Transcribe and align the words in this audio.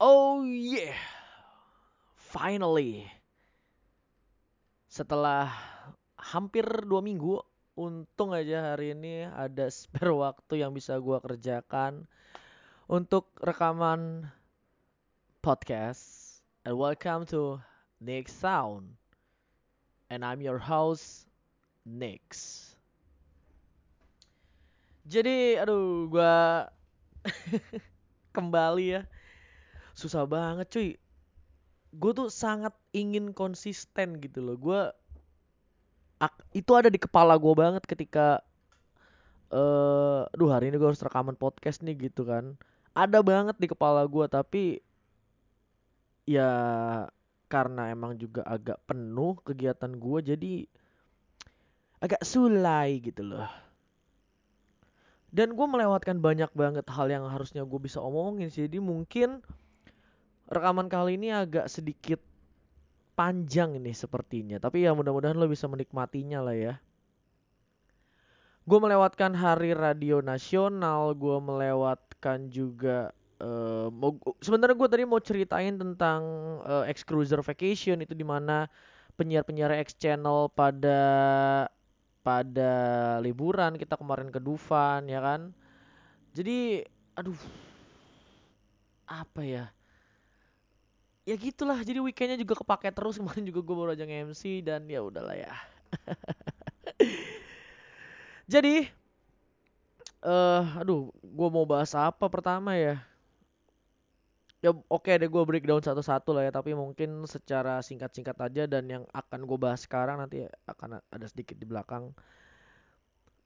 Oh 0.00 0.48
yeah, 0.48 0.96
finally. 2.16 3.04
Setelah 4.88 5.52
hampir 6.16 6.64
dua 6.88 7.04
minggu, 7.04 7.36
untung 7.76 8.32
aja 8.32 8.72
hari 8.72 8.96
ini 8.96 9.28
ada 9.28 9.68
spare 9.76 10.16
waktu 10.16 10.64
yang 10.64 10.72
bisa 10.72 10.96
gua 11.04 11.20
kerjakan 11.20 12.08
untuk 12.88 13.28
rekaman 13.44 14.24
podcast. 15.44 16.40
And 16.64 16.80
welcome 16.80 17.28
to 17.36 17.60
Nick 18.00 18.32
Sound. 18.32 18.96
And 20.08 20.24
I'm 20.24 20.40
your 20.40 20.56
host, 20.56 21.28
Nix. 21.84 22.56
Jadi, 25.04 25.60
aduh, 25.60 26.08
gua 26.08 26.72
kembali 28.36 28.96
ya 28.96 29.04
susah 30.00 30.24
banget 30.24 30.66
cuy. 30.72 30.90
Gue 31.92 32.12
tuh 32.16 32.32
sangat 32.32 32.72
ingin 32.96 33.36
konsisten 33.36 34.16
gitu 34.24 34.40
loh. 34.40 34.56
Gue 34.56 34.80
itu 36.56 36.72
ada 36.72 36.88
di 36.88 37.00
kepala 37.00 37.36
gue 37.36 37.54
banget 37.56 37.84
ketika 37.84 38.44
eh 39.50 39.58
uh, 39.58 40.30
aduh 40.30 40.48
hari 40.52 40.70
ini 40.70 40.78
gue 40.78 40.88
harus 40.88 41.02
rekaman 41.02 41.36
podcast 41.36 41.84
nih 41.84 42.08
gitu 42.08 42.24
kan. 42.24 42.56
Ada 42.96 43.20
banget 43.20 43.56
di 43.60 43.68
kepala 43.68 44.08
gue 44.08 44.26
tapi 44.30 44.80
ya 46.24 46.50
karena 47.50 47.90
emang 47.90 48.14
juga 48.14 48.46
agak 48.46 48.78
penuh 48.86 49.34
kegiatan 49.42 49.90
gue 49.90 50.18
jadi 50.22 50.54
agak 51.98 52.22
sulai 52.22 53.02
gitu 53.02 53.26
loh. 53.26 53.50
Dan 55.30 55.54
gue 55.54 55.66
melewatkan 55.66 56.18
banyak 56.18 56.50
banget 56.54 56.86
hal 56.90 57.06
yang 57.06 57.22
harusnya 57.26 57.62
gue 57.62 57.80
bisa 57.82 58.02
omongin 58.02 58.50
sih. 58.50 58.66
Jadi 58.66 58.82
mungkin 58.82 59.42
rekaman 60.50 60.90
kali 60.90 61.14
ini 61.16 61.30
agak 61.30 61.70
sedikit 61.70 62.18
panjang 63.14 63.78
ini 63.78 63.94
sepertinya. 63.94 64.58
Tapi 64.58 64.84
ya 64.84 64.92
mudah-mudahan 64.92 65.38
lo 65.38 65.46
bisa 65.46 65.70
menikmatinya 65.70 66.42
lah 66.42 66.56
ya. 66.58 66.74
Gue 68.66 68.78
melewatkan 68.78 69.32
hari 69.32 69.72
radio 69.72 70.20
nasional, 70.20 71.16
gue 71.16 71.38
melewatkan 71.40 72.52
juga 72.52 73.14
uh, 73.40 73.88
sebenarnya 74.44 74.76
gue 74.76 74.88
tadi 74.90 75.04
mau 75.08 75.18
ceritain 75.18 75.74
tentang 75.74 76.20
uh, 76.66 76.84
X 76.86 77.02
Cruiser 77.02 77.40
Vacation 77.40 78.04
itu 78.04 78.12
di 78.12 78.22
mana 78.22 78.68
penyiar-penyiar 79.16 79.74
X 79.80 79.96
Channel 79.96 80.52
pada 80.52 81.00
pada 82.20 82.72
liburan 83.24 83.80
kita 83.80 83.96
kemarin 83.96 84.28
ke 84.28 84.38
Dufan 84.38 85.08
ya 85.08 85.24
kan. 85.24 85.56
Jadi 86.36 86.84
aduh 87.16 87.40
apa 89.10 89.42
ya? 89.42 89.64
Ya 91.30 91.38
gitulah 91.38 91.78
jadi 91.86 92.02
weekendnya 92.02 92.34
juga 92.42 92.58
kepake 92.58 92.90
terus 92.90 93.14
kemarin 93.22 93.46
juga 93.46 93.62
gue 93.62 93.76
baru 93.78 93.94
aja 93.94 94.02
MC 94.02 94.66
dan 94.66 94.82
ya 94.90 94.98
udahlah 94.98 95.38
ya. 95.38 95.54
Jadi 98.50 98.90
eh 100.20 100.28
uh, 100.28 100.64
aduh 100.82 101.14
gue 101.22 101.48
mau 101.54 101.62
bahas 101.62 101.94
apa 101.94 102.26
pertama 102.26 102.74
ya? 102.74 102.98
Ya 104.60 104.74
oke 104.76 105.08
okay 105.08 105.16
deh 105.16 105.30
gue 105.30 105.42
breakdown 105.46 105.80
satu-satu 105.80 106.36
lah 106.36 106.50
ya 106.50 106.52
tapi 106.52 106.76
mungkin 106.76 107.24
secara 107.24 107.80
singkat-singkat 107.80 108.36
aja 108.36 108.62
dan 108.68 108.84
yang 108.90 109.04
akan 109.14 109.48
gue 109.48 109.56
bahas 109.56 109.86
sekarang 109.86 110.20
nanti 110.20 110.44
akan 110.68 111.00
ada 111.00 111.26
sedikit 111.30 111.56
di 111.56 111.64
belakang 111.64 112.12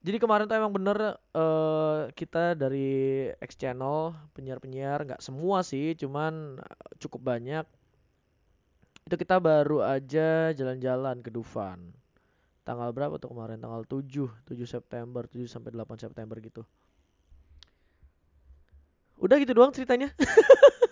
jadi 0.05 0.21
kemarin 0.21 0.45
tuh 0.45 0.61
emang 0.61 0.69
bener 0.77 1.17
uh, 1.33 2.13
kita 2.13 2.53
dari 2.53 3.33
X 3.41 3.57
Channel 3.57 4.13
penyiar-penyiar 4.37 5.01
nggak 5.09 5.25
semua 5.25 5.65
sih, 5.65 5.97
cuman 5.97 6.61
cukup 7.01 7.25
banyak. 7.25 7.65
Itu 9.09 9.17
kita 9.17 9.41
baru 9.41 9.81
aja 9.81 10.53
jalan-jalan 10.53 11.25
ke 11.25 11.33
Dufan. 11.33 11.97
Tanggal 12.69 12.93
berapa 12.93 13.17
tuh 13.17 13.33
kemarin? 13.33 13.57
Tanggal 13.57 13.89
7, 13.89 14.29
7 14.45 14.69
September, 14.69 15.25
7 15.25 15.49
sampai 15.49 15.73
8 15.73 15.97
September 15.97 16.37
gitu. 16.37 16.69
Udah 19.17 19.41
gitu 19.41 19.57
doang 19.57 19.73
ceritanya. 19.73 20.13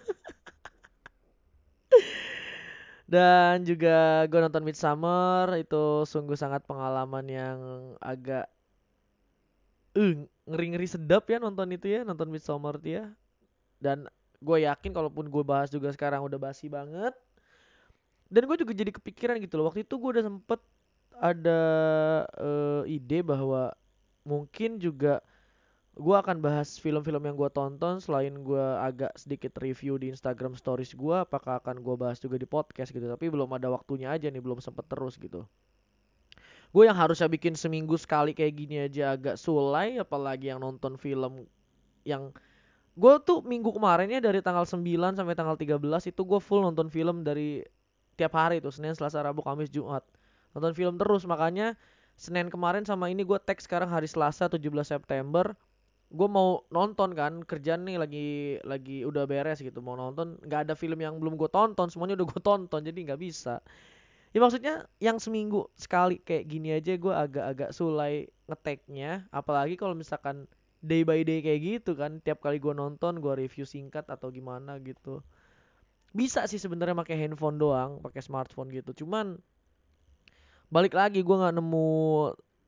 Dan 3.12 3.68
juga 3.68 4.24
gue 4.24 4.40
nonton 4.40 4.64
Midsummer 4.64 5.52
itu 5.60 6.08
sungguh 6.08 6.32
sangat 6.32 6.64
pengalaman 6.64 7.28
yang 7.28 7.60
agak 8.00 8.48
uh, 9.96 10.14
ngeri-ngeri 10.48 10.88
sedap 10.88 11.28
ya 11.28 11.38
nonton 11.38 11.68
itu 11.72 11.86
ya 11.88 12.00
nonton 12.02 12.28
Midsommar 12.28 12.80
tuh 12.80 13.02
ya. 13.02 13.04
Dan 13.82 14.06
gue 14.42 14.58
yakin 14.66 14.90
kalaupun 14.94 15.30
gue 15.30 15.44
bahas 15.46 15.70
juga 15.70 15.90
sekarang 15.94 16.24
udah 16.26 16.38
basi 16.38 16.66
banget. 16.66 17.14
Dan 18.32 18.48
gue 18.48 18.56
juga 18.56 18.72
jadi 18.72 18.90
kepikiran 18.90 19.36
gitu 19.44 19.60
loh 19.60 19.68
waktu 19.68 19.84
itu 19.84 19.94
gue 20.00 20.10
udah 20.18 20.24
sempet 20.24 20.60
ada 21.20 21.60
uh, 22.40 22.82
ide 22.88 23.20
bahwa 23.20 23.76
mungkin 24.24 24.80
juga 24.80 25.20
gue 25.92 26.16
akan 26.16 26.40
bahas 26.40 26.80
film-film 26.80 27.20
yang 27.20 27.36
gue 27.36 27.50
tonton 27.52 28.00
selain 28.00 28.32
gue 28.32 28.66
agak 28.80 29.12
sedikit 29.20 29.52
review 29.60 30.00
di 30.00 30.08
Instagram 30.08 30.56
Stories 30.56 30.96
gue 30.96 31.16
apakah 31.20 31.60
akan 31.60 31.84
gue 31.84 31.94
bahas 32.00 32.16
juga 32.16 32.40
di 32.40 32.48
podcast 32.48 32.88
gitu. 32.90 33.04
Tapi 33.04 33.28
belum 33.28 33.52
ada 33.52 33.68
waktunya 33.68 34.08
aja 34.08 34.32
nih 34.32 34.40
belum 34.40 34.64
sempet 34.64 34.88
terus 34.88 35.20
gitu 35.20 35.44
gue 36.72 36.88
yang 36.88 36.96
harusnya 36.96 37.28
bikin 37.28 37.52
seminggu 37.52 38.00
sekali 38.00 38.32
kayak 38.32 38.54
gini 38.56 38.76
aja 38.88 39.12
agak 39.12 39.36
sulai 39.36 40.00
apalagi 40.00 40.48
yang 40.48 40.60
nonton 40.64 40.96
film 40.96 41.44
yang 42.08 42.32
gue 42.96 43.14
tuh 43.24 43.44
minggu 43.44 43.72
kemarin 43.72 44.08
ya 44.08 44.20
dari 44.20 44.40
tanggal 44.40 44.64
9 44.64 44.80
sampai 45.16 45.36
tanggal 45.36 45.56
13 45.56 45.76
itu 46.08 46.22
gue 46.24 46.40
full 46.40 46.64
nonton 46.64 46.88
film 46.88 47.24
dari 47.24 47.64
tiap 48.16 48.36
hari 48.36 48.60
tuh 48.60 48.72
Senin, 48.72 48.92
Selasa, 48.92 49.24
Rabu, 49.24 49.40
Kamis, 49.40 49.72
Jumat. 49.72 50.04
Nonton 50.52 50.76
film 50.76 51.00
terus 51.00 51.24
makanya 51.24 51.72
Senin 52.12 52.52
kemarin 52.52 52.84
sama 52.84 53.08
ini 53.08 53.24
gue 53.24 53.40
tag 53.40 53.56
sekarang 53.56 53.88
hari 53.88 54.04
Selasa 54.04 54.52
17 54.52 54.60
September. 54.84 55.56
Gue 56.12 56.28
mau 56.28 56.68
nonton 56.68 57.16
kan 57.16 57.40
kerjaan 57.40 57.88
nih 57.88 57.96
lagi 57.96 58.28
lagi 58.68 59.00
udah 59.08 59.24
beres 59.24 59.64
gitu 59.64 59.80
mau 59.80 59.96
nonton. 59.96 60.36
Nggak 60.44 60.68
ada 60.68 60.74
film 60.76 61.00
yang 61.00 61.16
belum 61.16 61.40
gue 61.40 61.48
tonton 61.48 61.88
semuanya 61.88 62.20
udah 62.20 62.28
gue 62.28 62.42
tonton 62.44 62.80
jadi 62.84 62.98
nggak 63.08 63.20
bisa 63.20 63.64
ya 64.32 64.38
maksudnya 64.40 64.88
yang 64.96 65.20
seminggu 65.20 65.68
sekali 65.76 66.20
kayak 66.24 66.48
gini 66.48 66.72
aja 66.72 66.96
gue 66.96 67.12
agak-agak 67.12 67.70
sulai 67.76 68.28
ngeteknya 68.48 69.28
apalagi 69.28 69.76
kalau 69.76 69.92
misalkan 69.92 70.48
day 70.82 71.06
by 71.06 71.22
day 71.22 71.38
kayak 71.40 71.60
gitu 71.62 71.94
kan 71.94 72.18
tiap 72.20 72.42
kali 72.42 72.58
gue 72.58 72.74
nonton 72.74 73.22
gue 73.22 73.32
review 73.38 73.62
singkat 73.62 74.02
atau 74.10 74.34
gimana 74.34 74.82
gitu. 74.82 75.22
Bisa 76.12 76.44
sih 76.50 76.60
sebenarnya 76.60 76.98
pakai 76.98 77.16
handphone 77.16 77.56
doang 77.56 78.02
pakai 78.02 78.20
smartphone 78.20 78.68
gitu. 78.74 79.04
Cuman 79.04 79.38
balik 80.68 80.98
lagi 80.98 81.22
gue 81.22 81.36
nggak 81.38 81.54
nemu 81.54 81.88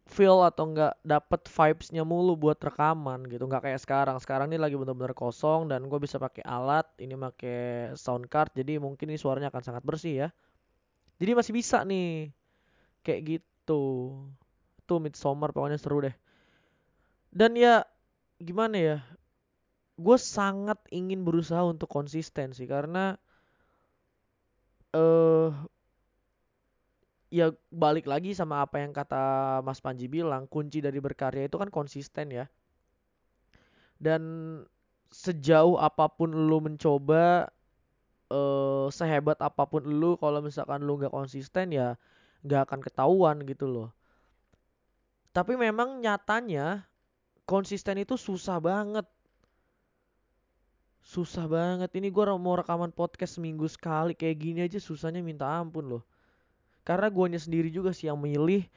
feel 0.04 0.44
atau 0.44 0.68
nggak 0.68 1.00
dapet 1.00 1.40
vibesnya 1.48 2.06
mulu 2.06 2.38
buat 2.38 2.56
rekaman 2.62 3.26
gitu. 3.26 3.50
Nggak 3.50 3.68
kayak 3.68 3.80
sekarang. 3.82 4.16
Sekarang 4.22 4.46
ini 4.48 4.62
lagi 4.62 4.78
bener-bener 4.78 5.12
kosong 5.12 5.66
dan 5.66 5.90
gue 5.90 5.98
bisa 5.98 6.22
pakai 6.22 6.46
alat 6.46 6.86
ini 7.02 7.18
pakai 7.18 7.92
sound 7.98 8.30
card 8.30 8.54
jadi 8.54 8.78
mungkin 8.78 9.10
ini 9.10 9.18
suaranya 9.18 9.50
akan 9.50 9.62
sangat 9.74 9.82
bersih 9.82 10.14
ya 10.14 10.28
jadi 11.24 11.32
masih 11.32 11.56
bisa 11.56 11.80
nih. 11.88 12.28
Kayak 13.00 13.40
gitu. 13.40 14.12
Tuh 14.84 15.00
midsummer 15.00 15.48
pokoknya 15.56 15.80
seru 15.80 16.04
deh. 16.04 16.12
Dan 17.32 17.56
ya 17.56 17.88
gimana 18.36 18.76
ya? 18.76 18.98
Gue 19.96 20.20
sangat 20.20 20.76
ingin 20.92 21.24
berusaha 21.24 21.64
untuk 21.64 21.88
konsisten 21.88 22.52
sih 22.52 22.68
karena 22.68 23.16
uh, 24.92 25.48
ya 27.32 27.50
balik 27.72 28.04
lagi 28.04 28.36
sama 28.36 28.60
apa 28.60 28.84
yang 28.84 28.92
kata 28.92 29.58
Mas 29.64 29.80
Panji 29.80 30.12
bilang 30.12 30.44
kunci 30.44 30.84
dari 30.84 31.00
berkarya 31.00 31.48
itu 31.48 31.56
kan 31.56 31.72
konsisten 31.72 32.36
ya. 32.36 32.44
Dan 33.96 34.22
sejauh 35.08 35.80
apa 35.80 36.10
pun 36.10 36.34
lu 36.34 36.58
mencoba 36.60 37.53
uh, 38.34 38.86
sehebat 38.90 39.38
apa 39.38 39.62
pun 39.70 39.86
lu 39.86 40.18
kalau 40.18 40.42
misalkan 40.42 40.82
lu 40.82 40.98
nggak 40.98 41.14
konsisten 41.14 41.70
ya 41.70 41.94
nggak 42.44 42.68
akan 42.68 42.80
ketahuan 42.82 43.36
gitu 43.46 43.70
loh. 43.70 43.88
Tapi 45.34 45.58
memang 45.58 46.02
nyatanya 46.02 46.86
konsisten 47.48 48.02
itu 48.02 48.14
susah 48.18 48.60
banget. 48.60 49.06
Susah 51.04 51.48
banget. 51.48 51.90
Ini 51.96 52.12
gue 52.12 52.24
mau 52.36 52.54
rekaman 52.58 52.92
podcast 52.92 53.40
seminggu 53.40 53.66
sekali 53.66 54.12
kayak 54.14 54.36
gini 54.36 54.60
aja 54.64 54.78
susahnya 54.78 55.24
minta 55.24 55.48
ampun 55.48 55.88
loh. 55.88 56.02
Karena 56.84 57.08
guanya 57.08 57.40
sendiri 57.40 57.72
juga 57.72 57.96
sih 57.96 58.12
yang 58.12 58.20
milih 58.20 58.68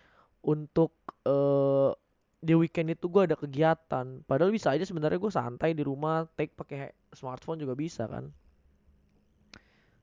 untuk 0.42 0.96
uh, 1.28 1.92
di 2.40 2.56
weekend 2.56 2.96
itu 2.96 3.12
gue 3.12 3.28
ada 3.28 3.36
kegiatan. 3.36 4.24
Padahal 4.24 4.50
bisa 4.50 4.72
aja 4.72 4.88
sebenarnya 4.88 5.20
gue 5.20 5.32
santai 5.32 5.76
di 5.76 5.84
rumah 5.84 6.24
take 6.40 6.56
pakai 6.56 6.96
smartphone 7.12 7.60
juga 7.60 7.76
bisa 7.76 8.08
kan 8.08 8.32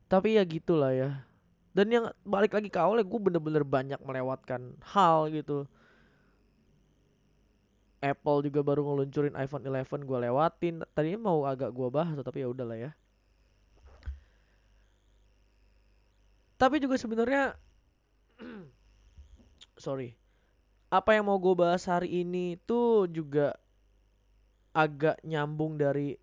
tapi 0.09 0.37
ya 0.37 0.43
gitulah 0.45 0.93
ya. 0.93 1.25
Dan 1.75 1.91
yang 1.91 2.05
balik 2.23 2.55
lagi 2.55 2.71
ke 2.71 2.79
awalnya 2.79 3.03
gue 3.03 3.21
bener-bener 3.21 3.67
banyak 3.67 3.99
melewatkan 3.99 4.79
hal 4.95 5.27
gitu. 5.35 5.67
Apple 7.99 8.47
juga 8.47 8.61
baru 8.63 8.85
ngeluncurin 8.85 9.35
iPhone 9.35 9.67
11 9.67 10.07
gue 10.07 10.19
lewatin. 10.29 10.75
Tadinya 10.95 11.35
mau 11.35 11.43
agak 11.49 11.75
gue 11.75 11.89
bahas 11.91 12.15
tapi 12.23 12.47
ya 12.47 12.49
udahlah 12.53 12.79
ya. 12.79 12.91
Tapi 16.55 16.79
juga 16.79 16.95
sebenarnya 16.95 17.59
sorry. 19.85 20.15
Apa 20.95 21.19
yang 21.19 21.27
mau 21.27 21.43
gue 21.43 21.59
bahas 21.59 21.83
hari 21.91 22.23
ini 22.23 22.55
tuh 22.63 23.11
juga 23.11 23.59
agak 24.71 25.19
nyambung 25.27 25.75
dari 25.75 26.15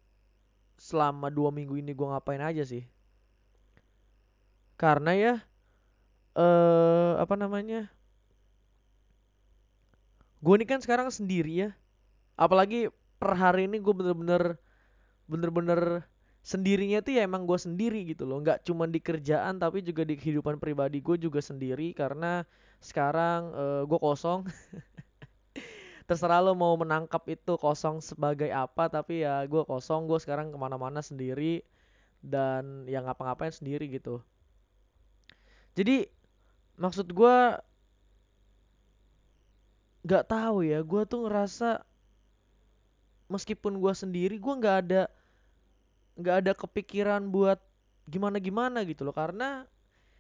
selama 0.80 1.28
dua 1.28 1.52
minggu 1.52 1.76
ini 1.76 1.92
gue 1.92 2.08
ngapain 2.08 2.40
aja 2.40 2.64
sih 2.64 2.88
karena 4.82 5.12
ya 5.14 5.34
eh 6.34 7.14
apa 7.22 7.38
namanya 7.38 7.94
gue 10.42 10.54
ini 10.58 10.66
kan 10.66 10.82
sekarang 10.82 11.14
sendiri 11.14 11.70
ya. 11.70 11.70
Apalagi 12.34 12.90
per 13.22 13.38
hari 13.38 13.70
ini 13.70 13.78
gue 13.78 13.94
bener-bener 13.94 14.58
bener-bener 15.30 16.02
sendirinya 16.42 17.06
tuh 17.06 17.14
ya 17.14 17.22
emang 17.30 17.46
gue 17.46 17.60
sendiri 17.62 18.10
gitu 18.10 18.26
loh. 18.26 18.42
Nggak 18.42 18.66
cuma 18.66 18.90
di 18.90 18.98
kerjaan 18.98 19.62
tapi 19.62 19.86
juga 19.86 20.02
di 20.02 20.18
kehidupan 20.18 20.58
pribadi 20.58 20.98
gue 20.98 21.18
juga 21.22 21.38
sendiri. 21.46 21.94
Karena 21.94 22.42
sekarang 22.82 23.54
uh, 23.54 23.82
gue 23.86 24.00
kosong. 24.02 24.50
Terserah 26.10 26.42
lo 26.42 26.58
mau 26.58 26.74
menangkap 26.74 27.22
itu 27.30 27.54
kosong 27.62 28.02
sebagai 28.02 28.50
apa 28.50 28.90
tapi 28.90 29.22
ya 29.22 29.46
gue 29.46 29.62
kosong. 29.62 30.10
Gue 30.10 30.18
sekarang 30.18 30.50
ke 30.50 30.58
mana-mana 30.58 31.06
sendiri. 31.06 31.62
Dan 32.22 32.90
yang 32.90 33.06
ngapa-ngapain 33.06 33.54
sendiri 33.54 33.86
gitu 33.94 34.26
jadi 35.78 36.08
maksud 36.76 37.08
gue 37.12 37.38
nggak 40.02 40.26
tahu 40.28 40.66
ya 40.66 40.82
gue 40.82 41.02
tuh 41.06 41.30
ngerasa 41.30 41.86
meskipun 43.32 43.80
gue 43.80 43.94
sendiri 43.96 44.36
gue 44.42 44.54
nggak 44.60 44.78
ada 44.88 45.04
nggak 46.20 46.36
ada 46.44 46.52
kepikiran 46.54 47.32
buat 47.32 47.58
gimana 48.12 48.38
gimana 48.44 48.84
gitu 48.84 49.08
loh. 49.08 49.16
Karena 49.16 49.64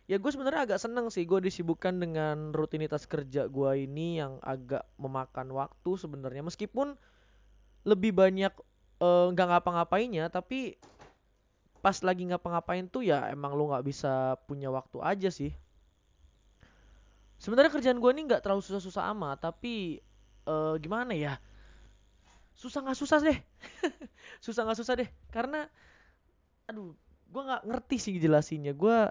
ya 0.08 0.16
gue 0.16 0.32
sebenarnya 0.32 0.72
agak 0.72 0.80
seneng 0.80 1.12
sih 1.12 1.28
gue 1.28 1.40
disibukkan 1.44 2.00
dengan 2.00 2.56
rutinitas 2.56 3.04
kerja 3.08 3.52
gue 3.52 3.72
ini 3.84 4.24
yang 4.24 4.40
agak 4.40 4.88
memakan 4.96 5.52
waktu 5.52 5.92
sebenarnya. 6.00 6.48
Meskipun 6.48 6.96
lebih 7.84 8.16
banyak 8.16 8.54
eh, 9.04 9.26
nggak 9.36 9.48
uh, 9.48 9.52
ngapa-ngapainnya 9.58 10.32
tapi 10.32 10.80
pas 11.82 11.98
lagi 12.06 12.30
ngapa-ngapain 12.30 12.86
tuh 12.86 13.02
ya 13.02 13.28
emang 13.34 13.58
lo 13.58 13.74
nggak 13.74 13.86
bisa 13.86 14.38
punya 14.46 14.70
waktu 14.70 15.02
aja 15.02 15.30
sih. 15.34 15.52
Sebenarnya 17.42 17.74
kerjaan 17.74 17.98
gue 17.98 18.12
ini 18.14 18.30
nggak 18.30 18.46
terlalu 18.46 18.62
susah-susah 18.62 19.10
amat 19.18 19.50
tapi 19.50 19.98
uh, 20.46 20.78
gimana 20.78 21.18
ya? 21.18 21.42
Susah 22.54 22.86
nggak 22.86 23.00
susah 23.02 23.18
deh. 23.26 23.40
Susah 24.46 24.62
nggak 24.66 24.78
susah 24.78 24.94
deh 24.98 25.10
karena 25.34 25.66
aduh 26.70 26.94
gue 27.30 27.42
nggak 27.42 27.66
ngerti 27.66 27.98
sih 27.98 28.14
jelasinnya. 28.22 28.78
Gue 28.78 29.10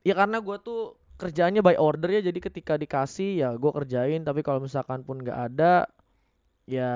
ya 0.00 0.16
karena 0.16 0.40
gue 0.40 0.56
tuh 0.64 0.96
kerjaannya 1.16 1.64
by 1.64 1.76
order 1.80 2.12
ya 2.12 2.20
jadi 2.28 2.38
ketika 2.40 2.76
dikasih 2.76 3.40
ya 3.40 3.48
gue 3.56 3.70
kerjain 3.72 4.20
tapi 4.24 4.44
kalau 4.44 4.60
misalkan 4.60 5.00
pun 5.00 5.20
nggak 5.20 5.52
ada 5.52 5.88
ya 6.68 6.92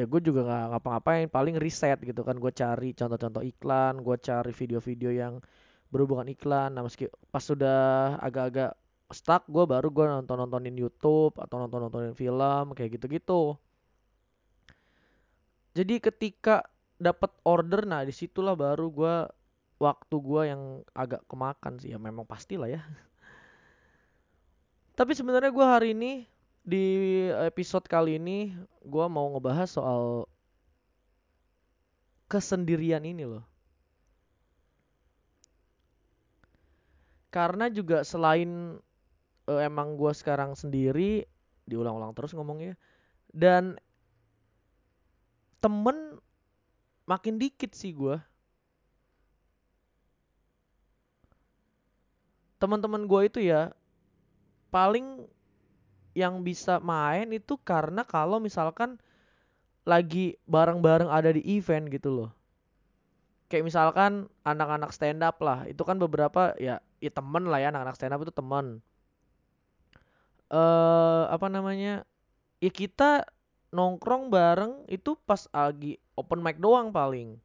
ya 0.00 0.08
gue 0.08 0.20
juga 0.24 0.40
nggak 0.48 0.64
ngapa-ngapain 0.72 1.26
paling 1.28 1.60
riset 1.60 2.00
gitu 2.00 2.24
kan. 2.24 2.40
Gue 2.40 2.50
cari 2.50 2.96
contoh-contoh 2.96 3.44
iklan 3.44 4.00
gue 4.00 4.16
cari 4.16 4.52
video-video 4.56 5.10
yang 5.12 5.34
berhubungan 5.92 6.32
iklan. 6.32 6.72
Nah 6.72 6.82
meski 6.86 7.12
pas 7.28 7.44
sudah 7.44 8.16
agak-agak 8.24 8.72
stuck 9.12 9.44
gue 9.50 9.64
baru 9.66 9.90
gue 9.90 10.06
nonton 10.06 10.38
nontonin 10.38 10.76
YouTube 10.78 11.34
atau 11.36 11.60
nonton 11.60 11.84
nontonin 11.84 12.14
film 12.16 12.72
kayak 12.72 12.96
gitu-gitu. 12.96 13.58
Jadi 15.76 16.02
ketika 16.02 16.64
dapat 16.96 17.30
order 17.46 17.86
nah 17.86 18.02
di 18.02 18.12
situlah 18.12 18.56
baru 18.56 18.90
gue 18.90 19.16
waktu 19.80 20.16
gue 20.20 20.42
yang 20.48 20.62
agak 20.96 21.20
kemakan 21.28 21.76
sih. 21.76 21.92
Ya 21.92 21.98
memang 22.00 22.24
pastilah 22.24 22.70
ya. 22.70 22.80
Tapi 24.98 25.12
sebenarnya 25.12 25.52
gue 25.52 25.66
hari 25.66 25.92
ini 25.92 26.24
di 26.60 27.26
episode 27.46 27.88
kali 27.88 28.20
ini 28.20 28.52
gue 28.84 29.06
mau 29.08 29.32
ngebahas 29.32 29.68
soal 29.68 30.28
kesendirian 32.30 33.02
ini 33.02 33.26
loh. 33.26 33.44
Karena 37.30 37.70
juga 37.70 38.02
selain 38.02 38.78
uh, 39.50 39.60
emang 39.62 39.98
gue 39.98 40.12
sekarang 40.14 40.54
sendiri 40.54 41.26
diulang-ulang 41.66 42.14
terus 42.14 42.34
ngomongnya 42.34 42.74
dan 43.30 43.78
temen 45.62 46.18
makin 47.06 47.38
dikit 47.38 47.70
sih 47.74 47.94
gue 47.94 48.18
teman-teman 52.58 53.06
gue 53.06 53.20
itu 53.30 53.40
ya 53.46 53.70
paling 54.74 55.26
yang 56.14 56.42
bisa 56.42 56.82
main 56.82 57.30
itu 57.30 57.54
karena 57.62 58.02
kalau 58.02 58.42
misalkan 58.42 58.98
lagi 59.86 60.36
bareng-bareng 60.44 61.08
ada 61.08 61.30
di 61.30 61.42
event 61.56 61.88
gitu 61.88 62.10
loh. 62.10 62.30
Kayak 63.50 63.66
misalkan 63.66 64.30
anak-anak 64.46 64.94
stand 64.94 65.22
up 65.26 65.42
lah 65.42 65.66
itu 65.66 65.82
kan 65.82 65.98
beberapa 65.98 66.54
ya 66.58 66.78
ya 67.02 67.10
temen 67.10 67.50
lah 67.50 67.58
ya 67.58 67.74
anak-anak 67.74 67.96
stand 67.98 68.14
up 68.14 68.22
itu 68.22 68.34
temen. 68.34 68.78
Eh 70.50 70.58
uh, 70.58 71.30
apa 71.30 71.46
namanya 71.50 72.06
ya 72.62 72.70
kita 72.70 73.26
nongkrong 73.70 74.30
bareng 74.30 74.86
itu 74.90 75.14
pas 75.26 75.46
lagi 75.50 75.98
open 76.18 76.42
mic 76.42 76.58
doang 76.58 76.94
paling. 76.94 77.38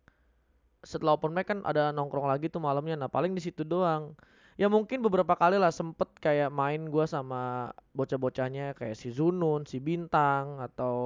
Setelah 0.86 1.18
open 1.18 1.34
mic 1.34 1.50
kan 1.50 1.66
ada 1.66 1.90
nongkrong 1.90 2.30
lagi 2.30 2.50
tuh 2.50 2.62
malamnya 2.62 2.98
nah 2.98 3.10
paling 3.10 3.34
di 3.34 3.42
situ 3.42 3.66
doang 3.66 4.14
ya 4.56 4.72
mungkin 4.72 5.04
beberapa 5.04 5.36
kali 5.36 5.60
lah 5.60 5.72
sempet 5.72 6.08
kayak 6.24 6.52
main 6.52 6.88
gue 6.88 7.06
sama 7.08 7.72
bocah-bocahnya 7.92 8.76
kayak 8.76 8.96
si 8.96 9.12
Zunun 9.12 9.68
si 9.68 9.84
Bintang 9.84 10.64
atau 10.64 10.98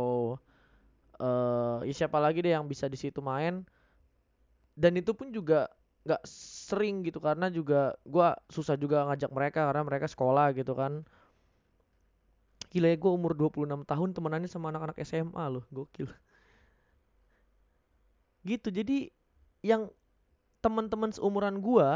uh, 1.18 1.82
ya 1.82 1.94
siapa 1.94 2.22
lagi 2.22 2.46
deh 2.46 2.54
yang 2.54 2.70
bisa 2.70 2.86
di 2.86 2.98
situ 2.98 3.20
main 3.26 3.66
dan 4.78 4.94
itu 4.96 5.12
pun 5.18 5.34
juga 5.34 5.66
nggak 6.06 6.24
sering 6.70 7.04
gitu 7.04 7.18
karena 7.20 7.50
juga 7.50 7.98
gue 8.06 8.28
susah 8.54 8.78
juga 8.78 9.04
ngajak 9.10 9.32
mereka 9.34 9.68
karena 9.68 9.84
mereka 9.84 10.08
sekolah 10.08 10.54
gitu 10.54 10.78
kan 10.78 11.04
Gila 12.70 12.94
ya 12.94 12.98
gue 13.02 13.12
umur 13.12 13.34
26 13.34 13.66
tahun 13.82 14.10
temenannya 14.14 14.50
sama 14.50 14.70
anak-anak 14.70 15.02
SMA 15.02 15.42
loh. 15.50 15.66
Gokil. 15.74 16.06
Gitu. 18.46 18.70
Jadi 18.70 19.10
yang 19.66 19.90
teman-teman 20.62 21.10
seumuran 21.10 21.58
gue 21.66 21.88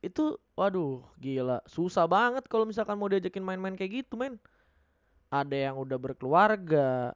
itu 0.00 0.36
waduh 0.56 1.04
gila. 1.20 1.60
Susah 1.68 2.08
banget 2.08 2.48
kalau 2.48 2.64
misalkan 2.64 2.96
mau 2.96 3.08
diajakin 3.08 3.44
main-main 3.44 3.76
kayak 3.76 4.04
gitu 4.04 4.16
men. 4.16 4.40
Ada 5.30 5.70
yang 5.70 5.76
udah 5.78 5.98
berkeluarga 6.00 7.14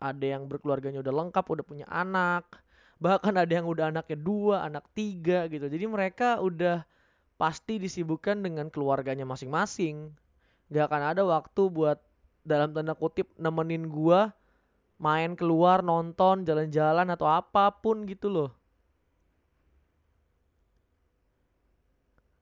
ada 0.00 0.24
yang 0.24 0.48
berkeluarganya 0.48 1.04
udah 1.04 1.12
lengkap 1.12 1.44
udah 1.44 1.64
punya 1.64 1.86
anak 1.92 2.48
bahkan 3.00 3.36
ada 3.36 3.48
yang 3.48 3.68
udah 3.68 3.92
anaknya 3.92 4.16
dua 4.20 4.56
anak 4.64 4.84
tiga 4.92 5.48
gitu. 5.48 5.68
Jadi 5.68 5.84
mereka 5.88 6.40
udah 6.40 6.84
pasti 7.40 7.80
disibukkan 7.80 8.44
dengan 8.44 8.68
keluarganya 8.68 9.24
masing-masing. 9.24 10.12
Gak 10.68 10.92
akan 10.92 11.02
ada 11.16 11.22
waktu 11.24 11.62
buat 11.72 11.98
dalam 12.44 12.76
tanda 12.76 12.92
kutip 12.92 13.32
nemenin 13.40 13.88
gua 13.88 14.36
main 15.00 15.32
keluar 15.32 15.80
nonton 15.80 16.44
jalan-jalan 16.44 17.08
atau 17.08 17.24
apa 17.24 17.72
pun 17.72 18.04
gitu 18.04 18.28
loh 18.28 18.59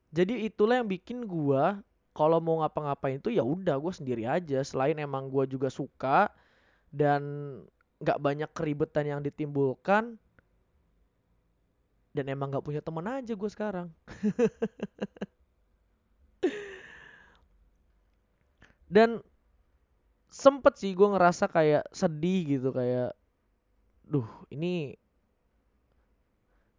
jadi 0.09 0.49
itulah 0.49 0.81
yang 0.81 0.89
bikin 0.89 1.25
gua 1.25 1.81
kalau 2.17 2.41
mau 2.41 2.65
ngapa-ngapain 2.65 3.21
itu 3.21 3.29
ya 3.31 3.45
udah 3.45 3.77
gua 3.77 3.93
sendiri 3.93 4.25
aja. 4.25 4.59
Selain 4.65 4.97
emang 4.97 5.29
gua 5.29 5.45
juga 5.45 5.69
suka 5.69 6.33
dan 6.89 7.21
nggak 7.99 8.19
banyak 8.19 8.49
keribetan 8.55 9.05
yang 9.05 9.21
ditimbulkan 9.21 10.17
dan 12.15 12.25
emang 12.25 12.49
nggak 12.49 12.65
punya 12.65 12.81
teman 12.81 13.05
aja 13.05 13.33
gue 13.37 13.49
sekarang. 13.51 13.87
Dan 18.89 19.21
sempet 20.33 20.81
sih 20.81 20.97
gue 20.97 21.05
ngerasa 21.05 21.45
kayak 21.45 21.85
sedih 21.93 22.57
gitu 22.57 22.73
kayak 22.73 23.13
duh 24.01 24.25
ini 24.49 24.97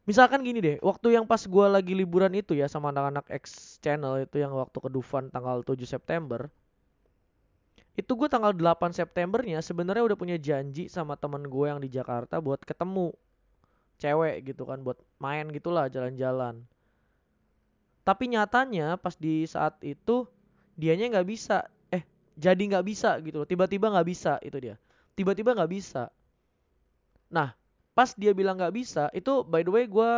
misalkan 0.09 0.41
gini 0.43 0.59
deh 0.61 0.77
waktu 0.81 1.17
yang 1.19 1.29
pas 1.29 1.45
gue 1.45 1.67
lagi 1.69 1.93
liburan 1.93 2.33
itu 2.33 2.57
ya 2.57 2.67
sama 2.67 2.91
anak-anak 2.93 3.29
X 3.41 3.77
channel 3.85 4.25
itu 4.25 4.41
yang 4.41 4.53
waktu 4.57 4.79
ke 4.81 4.89
Dufan 4.89 5.29
tanggal 5.29 5.61
7 5.63 5.77
September 5.85 6.49
itu 7.99 8.13
gue 8.17 8.29
tanggal 8.33 8.57
8 8.57 8.97
Septembernya 8.97 9.61
sebenarnya 9.61 10.07
udah 10.07 10.17
punya 10.17 10.37
janji 10.41 10.89
sama 10.89 11.21
temen 11.21 11.45
gue 11.45 11.67
yang 11.69 11.83
di 11.83 11.93
Jakarta 11.93 12.41
buat 12.41 12.63
ketemu 12.65 13.13
cewek 14.01 14.49
gitu 14.49 14.65
kan 14.65 14.81
buat 14.81 14.97
main 15.21 15.53
gitulah 15.53 15.85
jalan-jalan. 15.93 16.65
Tapi 18.01 18.33
nyatanya 18.33 18.97
pas 18.97 19.13
di 19.21 19.45
saat 19.45 19.77
itu 19.85 20.25
dianya 20.81 21.13
nggak 21.13 21.29
bisa 21.29 21.69
jadi 22.41 22.63
nggak 22.73 22.87
bisa 22.89 23.21
gitu 23.21 23.45
loh 23.45 23.49
tiba-tiba 23.49 23.93
nggak 23.93 24.09
bisa 24.09 24.41
itu 24.41 24.57
dia 24.57 24.81
tiba-tiba 25.13 25.53
nggak 25.53 25.69
bisa. 25.69 26.09
Nah 27.29 27.53
pas 27.93 28.11
dia 28.15 28.31
bilang 28.33 28.57
nggak 28.57 28.75
bisa 28.75 29.11
itu 29.13 29.43
by 29.45 29.67
the 29.67 29.73
way 29.73 29.85
gue 29.91 30.13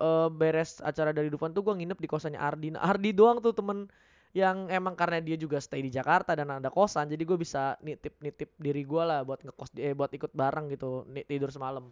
uh, 0.00 0.28
beres 0.32 0.80
acara 0.80 1.12
dari 1.12 1.28
Dufan 1.28 1.52
tuh 1.52 1.62
gue 1.62 1.74
nginep 1.76 1.98
di 2.00 2.08
kosannya 2.08 2.40
Ardi. 2.40 2.74
Nah, 2.74 2.82
Ardi 2.82 3.12
doang 3.12 3.38
tuh 3.38 3.52
temen 3.52 3.86
yang 4.30 4.70
emang 4.70 4.94
karena 4.94 5.18
dia 5.18 5.34
juga 5.34 5.58
stay 5.58 5.82
di 5.82 5.90
Jakarta 5.90 6.38
dan 6.38 6.54
ada 6.54 6.70
kosan, 6.70 7.10
jadi 7.10 7.18
gue 7.26 7.34
bisa 7.34 7.74
nitip 7.82 8.14
nitip 8.22 8.54
diri 8.62 8.86
gue 8.86 9.02
lah 9.02 9.26
buat 9.26 9.42
ngekos, 9.42 9.74
eh, 9.74 9.90
buat 9.90 10.10
ikut 10.14 10.30
bareng 10.30 10.70
gitu, 10.70 11.02
tidur 11.26 11.50
semalam. 11.50 11.90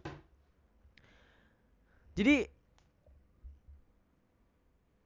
Jadi 2.15 2.47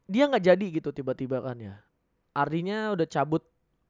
dia 0.05 0.29
nggak 0.29 0.45
jadi 0.45 0.65
gitu 0.77 0.89
tiba-tiba 0.93 1.41
kan 1.41 1.57
ya. 1.57 1.75
Ardinya 2.37 2.93
udah 2.93 3.07
cabut 3.09 3.41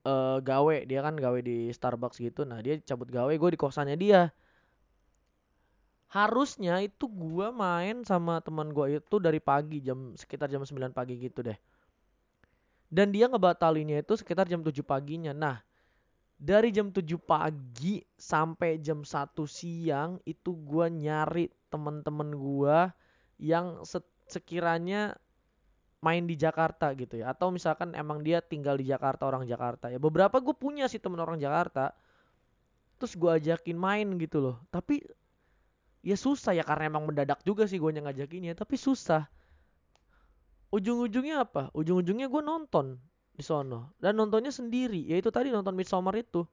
uh, 0.07 0.39
gawe, 0.39 0.87
dia 0.87 0.99
kan 1.03 1.15
gawe 1.19 1.39
di 1.43 1.67
Starbucks 1.75 2.23
gitu. 2.23 2.47
Nah 2.47 2.63
dia 2.63 2.79
cabut 2.79 3.11
gawe, 3.11 3.31
gue 3.31 3.49
di 3.51 3.59
kosannya 3.59 3.99
dia 3.99 4.31
harusnya 6.13 6.77
itu 6.85 7.09
gua 7.09 7.49
main 7.49 8.05
sama 8.05 8.37
teman 8.45 8.69
gua 8.69 8.85
itu 8.85 9.17
dari 9.17 9.41
pagi 9.41 9.81
jam 9.81 10.13
sekitar 10.13 10.45
jam 10.45 10.61
9 10.61 10.93
pagi 10.93 11.17
gitu 11.17 11.41
deh. 11.41 11.57
Dan 12.93 13.09
dia 13.09 13.25
ngebatalinnya 13.25 14.05
itu 14.05 14.13
sekitar 14.13 14.45
jam 14.45 14.61
7 14.61 14.85
paginya. 14.85 15.33
Nah, 15.33 15.57
dari 16.37 16.69
jam 16.69 16.93
7 16.93 17.17
pagi 17.17 18.05
sampai 18.13 18.77
jam 18.77 19.01
1 19.01 19.49
siang 19.49 20.21
itu 20.29 20.53
gua 20.53 20.85
nyari 20.85 21.49
temen-temen 21.73 22.29
gua 22.37 22.93
yang 23.41 23.81
sekiranya 24.29 25.17
main 26.05 26.29
di 26.29 26.37
Jakarta 26.37 26.93
gitu 26.93 27.25
ya. 27.25 27.33
Atau 27.33 27.49
misalkan 27.49 27.97
emang 27.97 28.21
dia 28.21 28.37
tinggal 28.37 28.77
di 28.77 28.85
Jakarta 28.85 29.25
orang 29.25 29.49
Jakarta 29.49 29.89
ya. 29.89 29.97
Beberapa 29.97 30.37
gue 30.43 30.53
punya 30.53 30.85
sih 30.85 31.01
temen 31.01 31.17
orang 31.17 31.39
Jakarta. 31.41 31.95
Terus 33.01 33.15
gue 33.15 33.31
ajakin 33.31 33.79
main 33.79 34.07
gitu 34.19 34.43
loh. 34.43 34.55
Tapi 34.67 35.01
ya 36.03 36.19
susah 36.19 36.51
ya 36.51 36.63
karena 36.67 36.91
emang 36.91 37.07
mendadak 37.07 37.39
juga 37.47 37.63
sih 37.63 37.79
gue 37.79 37.89
ngajakinnya 37.95 38.53
tapi 38.59 38.75
susah. 38.75 39.25
Ujung-ujungnya 40.75 41.47
apa? 41.47 41.71
Ujung-ujungnya 41.71 42.27
gue 42.27 42.41
nonton 42.43 42.99
di 43.33 43.41
sono 43.41 43.95
dan 43.97 44.13
nontonnya 44.19 44.51
sendiri 44.53 45.01
yaitu 45.09 45.31
tadi 45.31 45.49
nonton 45.49 45.73
Midsommar 45.73 46.13
itu. 46.19 46.43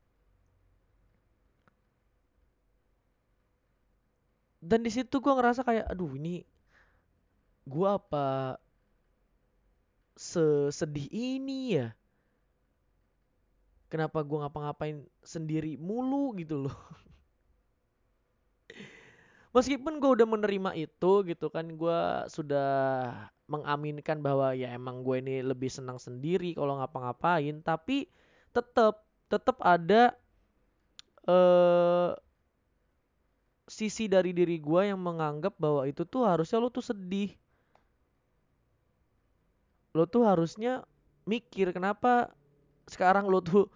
Dan 4.61 4.85
di 4.87 4.91
situ 4.93 5.19
gue 5.19 5.33
ngerasa 5.35 5.65
kayak 5.67 5.89
aduh 5.91 6.13
ini 6.15 6.45
gue 7.65 7.89
apa 7.89 8.61
sesedih 10.15 11.09
ini 11.11 11.81
ya? 11.81 11.97
Kenapa 13.91 14.23
gue 14.23 14.39
ngapa-ngapain 14.39 15.03
sendiri 15.27 15.75
mulu? 15.75 16.39
gitu 16.39 16.69
loh 16.69 16.77
meskipun 19.51 19.99
gue 19.99 20.11
udah 20.21 20.29
menerima 20.29 20.71
itu 20.79 21.13
gitu 21.27 21.47
kan 21.51 21.67
gue 21.75 22.01
sudah 22.31 22.71
mengaminkan 23.51 24.23
bahwa 24.23 24.55
ya 24.55 24.71
emang 24.71 25.03
gue 25.03 25.19
ini 25.19 25.43
lebih 25.43 25.67
senang 25.67 25.99
sendiri 25.99 26.55
kalau 26.55 26.79
ngapa-ngapain 26.79 27.59
tapi 27.67 28.07
tetap 28.55 29.03
tetap 29.27 29.59
ada 29.63 30.15
eh 31.27 32.15
sisi 33.71 34.11
dari 34.11 34.35
diri 34.35 34.59
gue 34.59 34.91
yang 34.91 34.99
menganggap 34.99 35.55
bahwa 35.55 35.87
itu 35.87 36.03
tuh 36.03 36.27
harusnya 36.27 36.59
lo 36.59 36.75
tuh 36.75 36.83
sedih. 36.83 37.31
Lo 39.95 40.11
tuh 40.11 40.27
harusnya 40.27 40.83
mikir 41.23 41.71
kenapa 41.71 42.35
sekarang 42.91 43.31
lo 43.31 43.39
tuh 43.39 43.71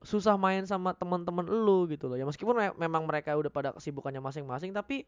susah 0.00 0.40
main 0.40 0.64
sama 0.64 0.96
teman-teman 0.96 1.44
lu 1.44 1.84
gitu 1.92 2.08
loh. 2.08 2.16
Ya 2.16 2.24
meskipun 2.24 2.56
me 2.56 2.66
memang 2.80 3.04
mereka 3.04 3.36
udah 3.36 3.52
pada 3.52 3.70
kesibukannya 3.76 4.24
masing-masing 4.24 4.72
tapi 4.72 5.04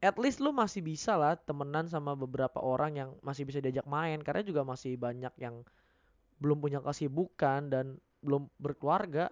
at 0.00 0.16
least 0.16 0.40
lu 0.40 0.56
masih 0.56 0.80
bisa 0.80 1.12
lah 1.20 1.36
temenan 1.36 1.84
sama 1.84 2.16
beberapa 2.16 2.56
orang 2.64 2.96
yang 2.96 3.10
masih 3.20 3.44
bisa 3.44 3.60
diajak 3.60 3.84
main. 3.84 4.24
Karena 4.24 4.40
juga 4.40 4.64
masih 4.64 4.96
banyak 4.96 5.32
yang 5.36 5.60
belum 6.40 6.58
punya 6.64 6.80
kesibukan 6.80 7.68
dan 7.68 8.00
belum 8.24 8.48
berkeluarga. 8.56 9.28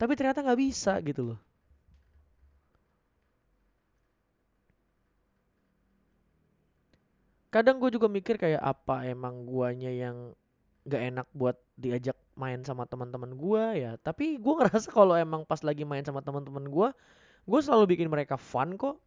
Tapi 0.00 0.12
ternyata 0.16 0.40
nggak 0.40 0.60
bisa 0.60 0.96
gitu 1.04 1.36
loh. 1.36 1.40
Kadang 7.52 7.76
gue 7.76 7.92
juga 7.92 8.08
mikir 8.08 8.40
kayak 8.40 8.64
apa 8.64 9.04
emang 9.04 9.44
guanya 9.44 9.92
yang 9.92 10.32
nggak 10.88 11.02
enak 11.12 11.26
buat 11.36 11.60
diajak 11.76 12.16
main 12.34 12.60
sama 12.64 12.88
teman-teman 12.88 13.32
gue 13.36 13.64
ya. 13.78 13.92
Tapi 14.00 14.40
gue 14.40 14.54
ngerasa 14.58 14.88
kalau 14.90 15.14
emang 15.16 15.44
pas 15.44 15.60
lagi 15.60 15.84
main 15.84 16.04
sama 16.04 16.24
teman-teman 16.24 16.64
gue 16.68 16.88
gue 17.42 17.60
selalu 17.60 17.96
bikin 17.96 18.08
mereka 18.08 18.38
fun 18.38 18.78
kok. 18.78 18.98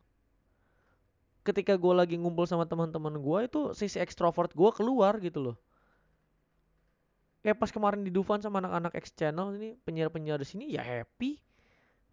Ketika 1.45 1.77
gue 1.77 1.93
lagi 1.93 2.15
ngumpul 2.17 2.49
sama 2.49 2.65
teman-teman 2.65 3.21
gue 3.21 3.39
itu 3.45 3.61
sisi 3.77 4.01
ekstrovert 4.01 4.51
gue 4.51 4.69
keluar 4.73 5.17
gitu 5.21 5.51
loh. 5.51 5.57
Kayak 7.45 7.61
pas 7.61 7.69
kemarin 7.69 8.01
di 8.01 8.09
Dufan 8.09 8.41
sama 8.41 8.57
anak-anak 8.57 8.97
X 9.05 9.13
channel 9.13 9.53
ini 9.53 9.77
penyiar-penyiar 9.85 10.41
di 10.41 10.47
sini 10.49 10.65
ya 10.73 10.81
happy. 10.81 11.37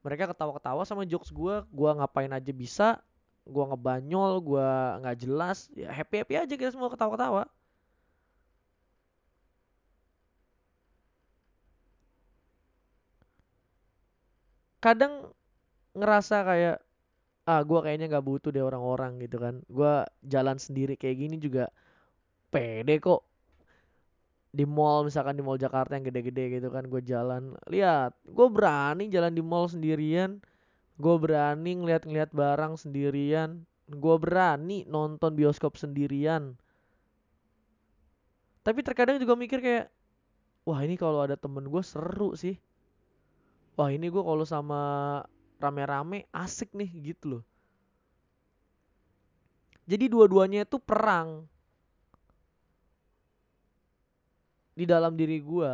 Mereka 0.04 0.28
ketawa-ketawa 0.36 0.84
sama 0.84 1.08
jokes 1.08 1.32
gue 1.32 1.64
gue 1.64 1.90
ngapain 1.96 2.28
aja 2.28 2.52
bisa 2.52 3.00
gue 3.42 3.64
ngebanyol 3.66 4.38
gue 4.38 4.68
nggak 5.02 5.16
jelas 5.18 5.66
ya 5.74 5.90
happy 5.90 6.22
happy 6.22 6.34
aja 6.38 6.54
kita 6.54 6.70
semua 6.70 6.86
ketawa-ketawa 6.86 7.50
kadang 14.82 15.30
ngerasa 15.94 16.36
kayak 16.42 16.76
ah 17.46 17.62
gue 17.62 17.78
kayaknya 17.82 18.06
nggak 18.10 18.26
butuh 18.26 18.50
deh 18.50 18.66
orang-orang 18.66 19.22
gitu 19.22 19.38
kan. 19.38 19.62
Gue 19.70 20.02
jalan 20.26 20.58
sendiri 20.58 20.98
kayak 20.98 21.16
gini 21.22 21.36
juga 21.38 21.70
pede 22.50 22.98
kok. 22.98 23.22
Di 24.52 24.68
mall 24.68 25.08
misalkan 25.08 25.38
di 25.38 25.42
mall 25.46 25.56
Jakarta 25.56 25.96
yang 25.96 26.04
gede-gede 26.04 26.60
gitu 26.60 26.68
kan 26.68 26.84
gue 26.84 27.00
jalan 27.00 27.56
lihat 27.72 28.12
gue 28.28 28.48
berani 28.52 29.08
jalan 29.08 29.32
di 29.32 29.40
mall 29.40 29.70
sendirian. 29.70 30.42
Gue 30.98 31.16
berani 31.16 31.78
ngeliat-ngeliat 31.78 32.34
barang 32.34 32.74
sendirian. 32.76 33.64
Gue 33.88 34.16
berani 34.18 34.84
nonton 34.90 35.38
bioskop 35.38 35.78
sendirian. 35.78 36.58
Tapi 38.62 38.80
terkadang 38.86 39.18
juga 39.18 39.34
mikir 39.34 39.58
kayak 39.58 39.90
wah 40.62 40.78
ini 40.82 40.94
kalau 40.94 41.26
ada 41.26 41.34
temen 41.34 41.66
gue 41.66 41.82
seru 41.82 42.38
sih 42.38 42.54
wah 43.76 43.90
ini 43.92 44.06
gue 44.12 44.22
kalau 44.22 44.44
sama 44.44 44.80
rame-rame 45.62 46.26
asik 46.34 46.74
nih 46.74 46.90
gitu 47.12 47.24
loh. 47.38 47.42
Jadi 49.86 50.06
dua-duanya 50.06 50.62
itu 50.66 50.78
perang. 50.78 51.46
Di 54.72 54.88
dalam 54.88 55.14
diri 55.14 55.36
gue 55.42 55.72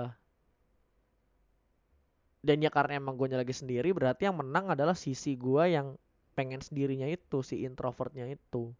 dan 2.38 2.62
ya 2.62 2.70
karena 2.70 3.02
emang 3.02 3.18
gue 3.18 3.28
lagi 3.34 3.52
sendiri 3.52 3.90
berarti 3.90 4.30
yang 4.30 4.38
menang 4.38 4.70
adalah 4.70 4.94
sisi 4.94 5.34
gue 5.34 5.74
yang 5.74 5.98
pengen 6.38 6.62
sendirinya 6.62 7.10
itu 7.10 7.42
si 7.42 7.66
introvertnya 7.66 8.30
itu 8.30 8.70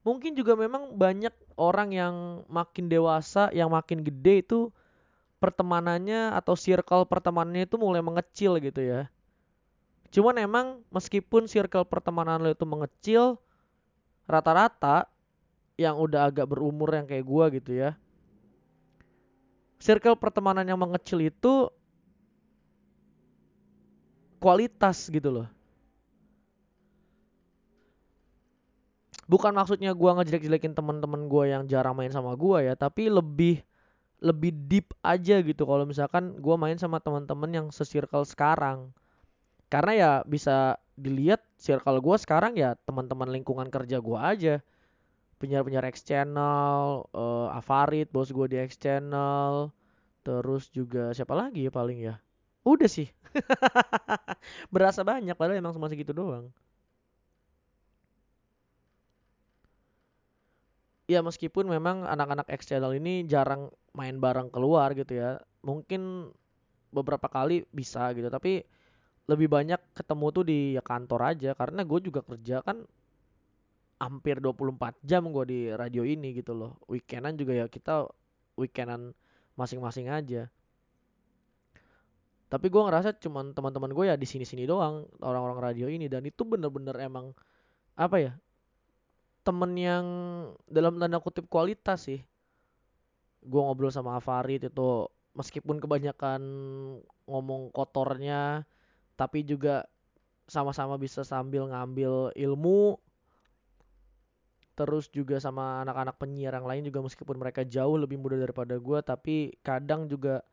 mungkin 0.00 0.32
juga 0.32 0.56
memang 0.56 0.96
banyak 0.96 1.32
orang 1.60 1.92
yang 1.92 2.14
makin 2.48 2.88
dewasa, 2.88 3.52
yang 3.52 3.68
makin 3.72 4.00
gede 4.00 4.44
itu 4.44 4.72
pertemanannya 5.40 6.36
atau 6.36 6.56
circle 6.56 7.08
pertemanannya 7.08 7.64
itu 7.64 7.76
mulai 7.80 8.04
mengecil 8.04 8.60
gitu 8.60 8.80
ya. 8.80 9.08
Cuman 10.10 10.36
emang 10.42 10.66
meskipun 10.90 11.46
circle 11.46 11.86
pertemanan 11.86 12.42
lo 12.42 12.50
itu 12.50 12.66
mengecil, 12.66 13.38
rata-rata 14.26 15.06
yang 15.78 15.96
udah 15.96 16.28
agak 16.28 16.50
berumur 16.50 16.92
yang 16.92 17.06
kayak 17.06 17.24
gua 17.24 17.48
gitu 17.48 17.72
ya. 17.72 17.96
Circle 19.80 20.18
pertemanan 20.20 20.68
yang 20.68 20.76
mengecil 20.76 21.24
itu 21.24 21.72
kualitas 24.42 25.08
gitu 25.08 25.28
loh. 25.30 25.48
Bukan 29.30 29.54
maksudnya 29.54 29.94
gue 29.94 30.10
ngejelek-jelekin 30.10 30.74
teman-teman 30.74 31.30
gue 31.30 31.44
yang 31.54 31.62
jarang 31.70 31.94
main 31.94 32.10
sama 32.10 32.34
gue 32.34 32.66
ya 32.66 32.74
tapi 32.74 33.06
lebih 33.06 33.62
lebih 34.20 34.52
deep 34.68 34.92
aja 35.00 35.40
gitu. 35.40 35.64
Kalau 35.64 35.88
misalkan 35.88 36.36
gue 36.36 36.56
main 36.60 36.76
sama 36.76 37.00
teman-teman 37.00 37.50
yang 37.50 37.66
sesirkel 37.72 38.26
sekarang. 38.28 38.92
Karena 39.72 39.92
ya 39.96 40.12
bisa 40.28 40.76
dilihat 40.98 41.40
circle 41.56 42.04
gue 42.04 42.16
sekarang 42.20 42.52
ya 42.58 42.76
teman-teman 42.84 43.32
lingkungan 43.32 43.72
kerja 43.72 43.96
gue 44.02 44.18
aja. 44.20 44.54
Penyiar-penyiar 45.40 45.88
X 45.88 46.04
channel 46.04 47.08
uh, 47.16 47.48
Avarit 47.56 48.12
bos 48.12 48.28
gue 48.28 48.46
di 48.50 48.60
X 48.60 48.76
channel. 48.76 49.72
Terus 50.20 50.68
juga 50.68 51.16
siapa 51.16 51.32
lagi 51.32 51.64
ya 51.64 51.72
paling 51.72 51.98
ya? 52.12 52.20
Udah 52.60 52.92
sih. 52.92 53.08
Berasa 54.74 55.00
banyak 55.00 55.32
padahal 55.32 55.64
emang 55.64 55.72
cuma 55.72 55.88
segitu 55.88 56.12
doang 56.12 56.52
ya 61.10 61.26
meskipun 61.26 61.66
memang 61.66 62.06
anak-anak 62.06 62.46
X 62.54 62.70
channel 62.70 62.94
ini 62.94 63.26
jarang 63.26 63.66
main 63.98 64.22
bareng 64.22 64.46
keluar 64.54 64.94
gitu 64.94 65.18
ya 65.18 65.42
mungkin 65.66 66.30
beberapa 66.94 67.26
kali 67.26 67.66
bisa 67.74 68.14
gitu. 68.14 68.30
Tapi 68.30 68.62
lebih 69.26 69.50
banyak 69.50 69.78
ketemu 69.94 70.26
tuh 70.30 70.44
di 70.46 70.58
ya 70.78 70.82
kantor 70.82 71.34
aja 71.34 71.50
karena 71.58 71.82
gue 71.82 71.98
juga 71.98 72.22
kerja 72.22 72.62
kan 72.62 72.86
hampir 74.00 74.38
24 74.38 74.96
jam 75.04 75.26
gue 75.28 75.44
di 75.50 75.60
radio 75.74 76.06
ini 76.06 76.30
gitu 76.38 76.54
loh. 76.54 76.78
Weekendan 76.86 77.34
juga 77.34 77.58
ya 77.58 77.66
kita 77.66 78.06
weekendan 78.54 79.10
masing-masing 79.58 80.06
aja. 80.06 80.46
Tapi 82.50 82.66
gue 82.66 82.82
ngerasa 82.82 83.14
cuman 83.18 83.54
teman-teman 83.54 83.94
gue 83.94 84.04
ya 84.10 84.16
di 84.18 84.26
sini-sini 84.26 84.66
doang 84.66 85.06
orang-orang 85.22 85.58
radio 85.74 85.86
ini. 85.86 86.10
Dan 86.10 86.26
itu 86.26 86.42
bener-bener 86.42 86.98
emang 86.98 87.30
apa 87.94 88.16
ya 88.18 88.32
temen 89.50 89.74
yang 89.74 90.06
dalam 90.70 91.02
tanda 91.02 91.18
kutip 91.18 91.50
kualitas 91.50 92.06
sih. 92.06 92.22
Gue 93.42 93.58
ngobrol 93.58 93.90
sama 93.90 94.14
Afarid 94.14 94.70
itu 94.70 95.10
meskipun 95.34 95.82
kebanyakan 95.82 96.40
ngomong 97.26 97.74
kotornya 97.74 98.62
tapi 99.18 99.42
juga 99.42 99.90
sama-sama 100.46 100.94
bisa 101.02 101.26
sambil 101.26 101.66
ngambil 101.66 102.30
ilmu. 102.38 102.94
Terus 104.78 105.10
juga 105.10 105.42
sama 105.42 105.82
anak-anak 105.82 106.16
penyiar 106.16 106.54
yang 106.54 106.70
lain 106.70 106.86
juga 106.86 107.02
meskipun 107.02 107.36
mereka 107.36 107.66
jauh 107.66 107.98
lebih 107.98 108.22
muda 108.22 108.38
daripada 108.38 108.78
gue 108.78 108.98
tapi 109.02 109.58
kadang 109.66 110.06
juga 110.06 110.46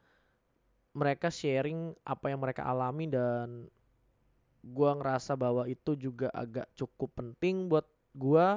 mereka 0.98 1.30
sharing 1.30 1.94
apa 2.02 2.34
yang 2.34 2.42
mereka 2.42 2.66
alami 2.66 3.06
dan 3.06 3.70
gue 4.66 4.92
ngerasa 5.00 5.38
bahwa 5.38 5.70
itu 5.70 5.94
juga 5.96 6.28
agak 6.34 6.68
cukup 6.74 7.14
penting 7.14 7.70
buat 7.70 7.86
gue 8.18 8.48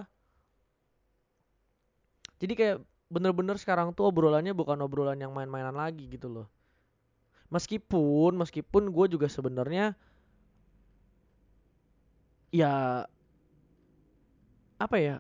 jadi 2.41 2.53
kayak 2.59 2.77
bener-bener 3.11 3.57
sekarang 3.61 3.93
tuh 3.93 4.09
obrolannya 4.11 4.55
bukan 4.57 4.79
obrolan 4.87 5.19
yang 5.21 5.33
main-mainan 5.35 5.75
lagi 5.75 6.07
gitu 6.09 6.29
loh. 6.31 6.47
Meskipun, 7.51 8.33
meskipun 8.39 8.83
gue 8.95 9.07
juga 9.11 9.27
sebenarnya 9.27 9.99
ya 12.51 13.05
apa 14.81 14.97
ya? 14.99 15.17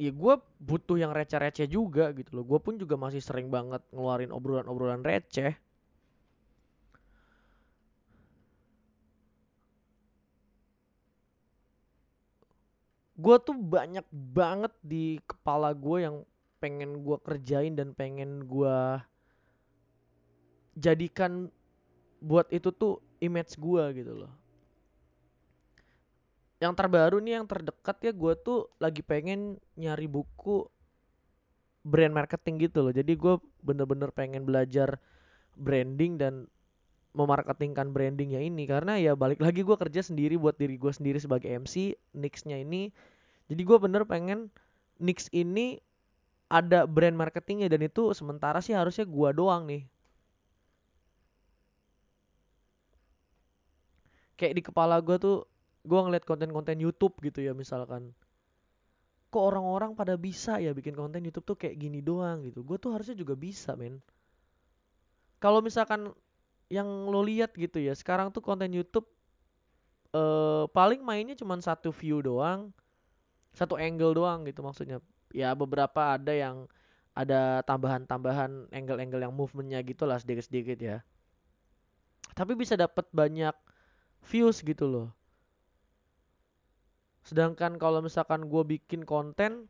Ya 0.00 0.10
gue 0.10 0.34
butuh 0.68 0.96
yang 1.02 1.12
receh-receh 1.18 1.68
juga 1.76 2.04
gitu 2.18 2.30
loh. 2.40 2.44
Gue 2.50 2.58
pun 2.64 2.74
juga 2.82 2.96
masih 3.04 3.20
sering 3.20 3.48
banget 3.52 3.82
ngeluarin 3.94 4.32
obrolan-obrolan 4.32 5.04
receh. 5.04 5.52
Gue 13.20 13.36
tuh 13.44 13.52
banyak 13.52 14.06
banget 14.10 14.72
di 14.80 15.20
kepala 15.28 15.76
gue 15.76 16.08
yang 16.08 16.16
pengen 16.56 17.04
gue 17.04 17.16
kerjain 17.20 17.76
dan 17.76 17.92
pengen 17.92 18.48
gue 18.48 18.76
jadikan 20.80 21.52
buat 22.24 22.48
itu 22.48 22.72
tuh 22.72 23.04
image 23.20 23.60
gue 23.60 23.84
gitu 24.00 24.24
loh. 24.24 24.32
Yang 26.60 26.72
terbaru 26.76 27.20
nih 27.20 27.40
yang 27.40 27.46
terdekat 27.48 27.96
ya 28.04 28.12
gue 28.12 28.32
tuh 28.40 28.68
lagi 28.80 29.00
pengen 29.04 29.60
nyari 29.76 30.08
buku 30.08 30.68
brand 31.84 32.12
marketing 32.12 32.68
gitu 32.68 32.84
loh. 32.84 32.92
Jadi 32.92 33.12
gue 33.16 33.40
bener-bener 33.64 34.12
pengen 34.12 34.44
belajar 34.44 35.00
branding 35.56 36.20
dan 36.20 36.48
memarketingkan 37.10 37.90
brandingnya 37.90 38.38
ini 38.38 38.70
karena 38.70 38.94
ya 38.94 39.18
balik 39.18 39.42
lagi 39.42 39.66
gue 39.66 39.76
kerja 39.76 40.00
sendiri 40.02 40.38
buat 40.38 40.54
diri 40.54 40.78
gue 40.78 40.92
sendiri 40.94 41.18
sebagai 41.18 41.50
MC 41.50 41.98
Nix-nya 42.14 42.62
ini. 42.62 42.94
Jadi 43.50 43.62
gue 43.66 43.78
bener 43.82 44.06
pengen 44.06 44.50
Nix 45.00 45.26
ini 45.32 45.80
ada 46.50 46.82
brand 46.84 47.14
marketingnya 47.14 47.70
dan 47.70 47.86
itu 47.86 48.10
sementara 48.10 48.58
sih 48.58 48.74
harusnya 48.74 49.06
gua 49.06 49.30
doang 49.30 49.70
nih. 49.70 49.86
Kayak 54.34 54.54
di 54.58 54.62
kepala 54.66 54.98
gua 54.98 55.16
tuh 55.16 55.46
gua 55.86 56.04
ngeliat 56.04 56.26
konten-konten 56.26 56.82
YouTube 56.82 57.14
gitu 57.22 57.38
ya 57.38 57.54
misalkan. 57.54 58.10
Kok 59.30 59.44
orang-orang 59.54 59.94
pada 59.94 60.18
bisa 60.18 60.58
ya 60.58 60.74
bikin 60.74 60.98
konten 60.98 61.22
YouTube 61.22 61.46
tuh 61.46 61.56
kayak 61.56 61.78
gini 61.78 62.02
doang 62.02 62.42
gitu? 62.42 62.66
Gua 62.66 62.82
tuh 62.82 62.98
harusnya 62.98 63.14
juga 63.14 63.38
bisa 63.38 63.78
men. 63.78 64.02
Kalau 65.38 65.62
misalkan 65.62 66.10
yang 66.70 66.86
lo 67.10 67.20
lihat 67.26 67.52
gitu 67.58 67.82
ya 67.82 67.92
sekarang 67.92 68.30
tuh 68.30 68.40
konten 68.40 68.70
YouTube 68.70 69.04
eh, 70.14 70.64
paling 70.70 71.02
mainnya 71.02 71.34
cuma 71.34 71.58
satu 71.58 71.90
view 71.90 72.22
doang 72.22 72.70
satu 73.54 73.74
angle 73.78 74.14
doang 74.14 74.46
gitu 74.46 74.62
maksudnya. 74.62 74.98
Ya 75.30 75.54
beberapa 75.54 76.14
ada 76.18 76.30
yang 76.34 76.66
ada 77.14 77.62
tambahan-tambahan 77.66 78.70
angle-angle 78.70 79.22
yang 79.22 79.34
movementnya 79.34 79.82
gitu 79.82 80.06
lah 80.06 80.18
sedikit-sedikit 80.18 80.78
ya. 80.78 80.98
Tapi 82.34 82.54
bisa 82.54 82.78
dapat 82.78 83.06
banyak 83.10 83.54
views 84.30 84.62
gitu 84.62 84.86
loh. 84.86 85.08
Sedangkan 87.26 87.76
kalau 87.76 88.00
misalkan 88.00 88.46
gue 88.46 88.62
bikin 88.78 89.04
konten 89.04 89.66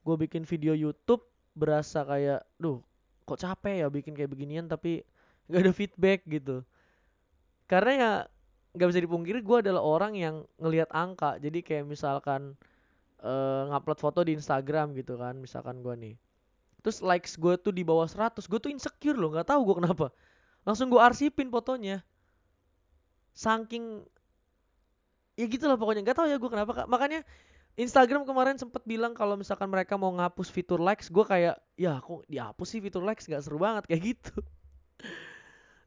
gue 0.00 0.16
bikin 0.16 0.48
video 0.48 0.72
YouTube 0.72 1.28
berasa 1.52 2.00
kayak 2.08 2.40
duh 2.56 2.80
kok 3.28 3.36
capek 3.36 3.86
ya 3.86 3.88
bikin 3.88 4.14
kayak 4.14 4.30
beginian? 4.30 4.66
Tapi 4.66 5.02
gak 5.50 5.62
ada 5.66 5.74
feedback 5.74 6.22
gitu. 6.30 6.62
Karena 7.66 7.92
ya 7.94 8.12
nggak 8.70 8.88
bisa 8.94 9.02
dipungkiri 9.02 9.42
gue 9.42 9.58
adalah 9.66 9.82
orang 9.82 10.14
yang 10.14 10.46
ngelihat 10.62 10.90
angka. 10.94 11.38
Jadi 11.42 11.62
kayak 11.66 11.86
misalkan 11.90 12.54
uh, 13.22 13.66
ngupload 13.70 13.98
foto 13.98 14.20
di 14.22 14.38
Instagram 14.38 14.94
gitu 14.94 15.18
kan 15.18 15.38
misalkan 15.38 15.82
gue 15.82 15.94
nih. 15.94 16.14
Terus 16.80 17.04
likes 17.04 17.36
gue 17.36 17.54
tuh 17.60 17.74
di 17.74 17.84
bawah 17.84 18.08
100 18.08 18.40
gue 18.40 18.58
tuh 18.62 18.70
insecure 18.72 19.18
loh 19.18 19.34
nggak 19.34 19.50
tahu 19.50 19.60
gue 19.66 19.76
kenapa. 19.84 20.06
Langsung 20.62 20.88
gue 20.88 21.00
arsipin 21.02 21.50
fotonya. 21.50 22.02
Saking 23.34 24.06
ya 25.38 25.46
gitu 25.48 25.64
lah 25.70 25.78
pokoknya 25.80 26.04
nggak 26.06 26.18
tahu 26.18 26.28
ya 26.30 26.38
gue 26.38 26.50
kenapa. 26.50 26.86
Makanya 26.86 27.26
Instagram 27.78 28.26
kemarin 28.26 28.58
sempet 28.58 28.82
bilang 28.82 29.14
kalau 29.14 29.38
misalkan 29.38 29.70
mereka 29.70 29.94
mau 29.94 30.10
ngapus 30.10 30.50
fitur 30.50 30.82
likes 30.82 31.08
gue 31.08 31.24
kayak 31.24 31.56
ya 31.78 32.02
kok 32.02 32.26
dihapus 32.26 32.68
sih 32.70 32.80
fitur 32.82 33.02
likes? 33.02 33.26
Gak 33.26 33.42
seru 33.46 33.58
banget. 33.58 33.86
Kayak 33.86 34.02
gitu 34.14 34.34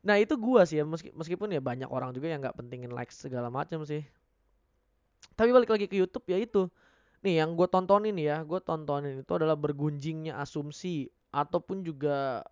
nah 0.04 0.20
itu 0.20 0.36
gue 0.36 0.62
sih 0.68 0.84
ya 0.84 0.86
meskipun 1.16 1.48
ya 1.56 1.64
banyak 1.64 1.88
orang 1.88 2.12
juga 2.12 2.28
yang 2.28 2.44
nggak 2.44 2.60
pentingin 2.60 2.92
likes 2.92 3.24
segala 3.24 3.48
macam 3.48 3.88
sih. 3.88 4.04
Tapi 5.34 5.50
balik 5.50 5.72
lagi 5.72 5.88
ke 5.88 5.96
YouTube 5.96 6.28
ya 6.28 6.38
itu. 6.38 6.68
Nih 7.24 7.40
yang 7.40 7.56
gue 7.56 7.68
tontonin 7.72 8.14
ya 8.20 8.44
gue 8.44 8.60
tontonin 8.60 9.24
itu 9.24 9.32
adalah 9.32 9.56
bergunjingnya 9.56 10.36
asumsi 10.36 11.08
ataupun 11.32 11.82
juga 11.82 12.44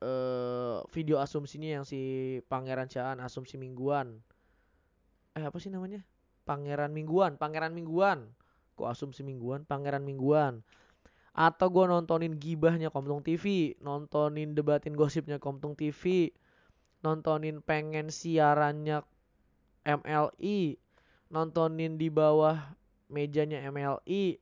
uh, 0.00 0.86
video 0.94 1.18
asumsinya 1.18 1.82
yang 1.82 1.84
si 1.84 2.38
Pangeran 2.46 2.86
Caan 2.86 3.18
asumsi 3.18 3.58
mingguan. 3.58 4.22
Eh 5.34 5.42
apa 5.42 5.58
sih 5.58 5.68
namanya? 5.68 6.06
Pangeran 6.46 6.94
mingguan 6.94 7.34
Pangeran 7.36 7.74
mingguan. 7.74 8.30
Kok 8.78 8.86
asumsi 8.86 9.26
mingguan? 9.26 9.66
Pangeran 9.66 10.06
mingguan. 10.06 10.62
Atau 11.34 11.70
gue 11.70 11.84
nontonin 11.86 12.38
gibahnya 12.38 12.90
Komtung 12.90 13.22
TV 13.22 13.74
nontonin 13.82 14.54
debatin 14.54 14.94
gosipnya 14.94 15.38
Komtung 15.42 15.74
TV 15.74 16.30
nontonin 17.00 17.64
pengen 17.64 18.12
siarannya 18.12 19.00
MLI 19.84 20.76
nontonin 21.32 21.96
di 21.96 22.12
bawah 22.12 22.58
mejanya 23.08 23.64
MLI 23.70 24.36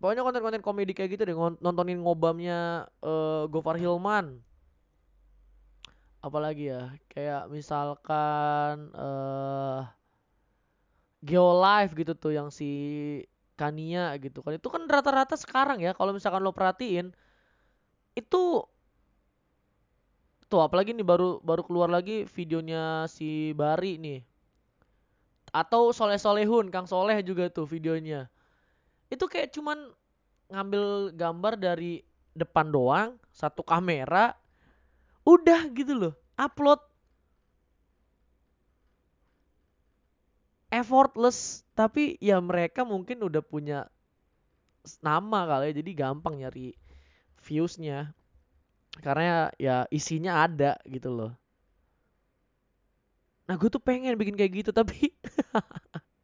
pokoknya 0.00 0.24
konten-konten 0.24 0.64
komedi 0.64 0.96
kayak 0.96 1.14
gitu 1.14 1.22
deh 1.28 1.36
nontonin 1.60 2.00
ngobamnya 2.00 2.88
uh, 3.04 3.44
Gofar 3.52 3.76
Hilman. 3.76 4.40
Apalagi 6.20 6.72
ya 6.72 6.92
kayak 7.12 7.48
misalkan 7.52 8.92
uh, 8.96 9.84
Geolive 11.20 11.92
gitu 12.00 12.12
tuh 12.16 12.32
yang 12.32 12.48
si 12.48 12.68
Kania 13.60 14.16
gitu 14.16 14.40
kan. 14.40 14.56
Itu 14.56 14.72
kan 14.72 14.88
rata-rata 14.88 15.36
sekarang 15.36 15.84
ya 15.84 15.92
kalau 15.92 16.16
misalkan 16.16 16.40
lo 16.40 16.56
perhatiin 16.56 17.12
itu 18.16 18.64
tuh 20.50 20.66
apalagi 20.66 20.90
nih 20.90 21.06
baru 21.06 21.38
baru 21.40 21.62
keluar 21.62 21.86
lagi 21.86 22.26
videonya 22.26 23.06
si 23.06 23.54
Bari 23.54 24.02
nih. 24.02 24.20
Atau 25.54 25.94
Soleh 25.94 26.18
Solehun 26.18 26.74
Kang 26.74 26.90
Soleh 26.90 27.22
juga 27.22 27.46
tuh 27.46 27.70
videonya. 27.70 28.26
Itu 29.06 29.30
kayak 29.30 29.54
cuman 29.54 29.94
ngambil 30.50 31.14
gambar 31.14 31.54
dari 31.54 32.02
depan 32.34 32.74
doang 32.74 33.14
satu 33.30 33.62
kamera 33.62 34.34
udah 35.22 35.70
gitu 35.70 35.94
loh 35.94 36.14
upload. 36.34 36.82
Effortless 40.70 41.66
tapi 41.74 42.14
ya 42.22 42.38
mereka 42.38 42.86
mungkin 42.86 43.22
udah 43.26 43.42
punya 43.42 43.90
nama 45.02 45.46
kali 45.46 45.74
ya 45.74 45.82
jadi 45.82 45.90
gampang 46.06 46.38
nyari 46.40 46.78
viewsnya 47.42 48.14
karena 48.98 49.54
ya 49.54 49.86
isinya 49.94 50.42
ada 50.42 50.74
gitu 50.90 51.14
loh 51.14 51.32
Nah 53.50 53.58
gue 53.58 53.66
tuh 53.66 53.82
pengen 53.82 54.14
bikin 54.14 54.38
kayak 54.38 54.62
gitu 54.62 54.70
tapi 54.70 55.10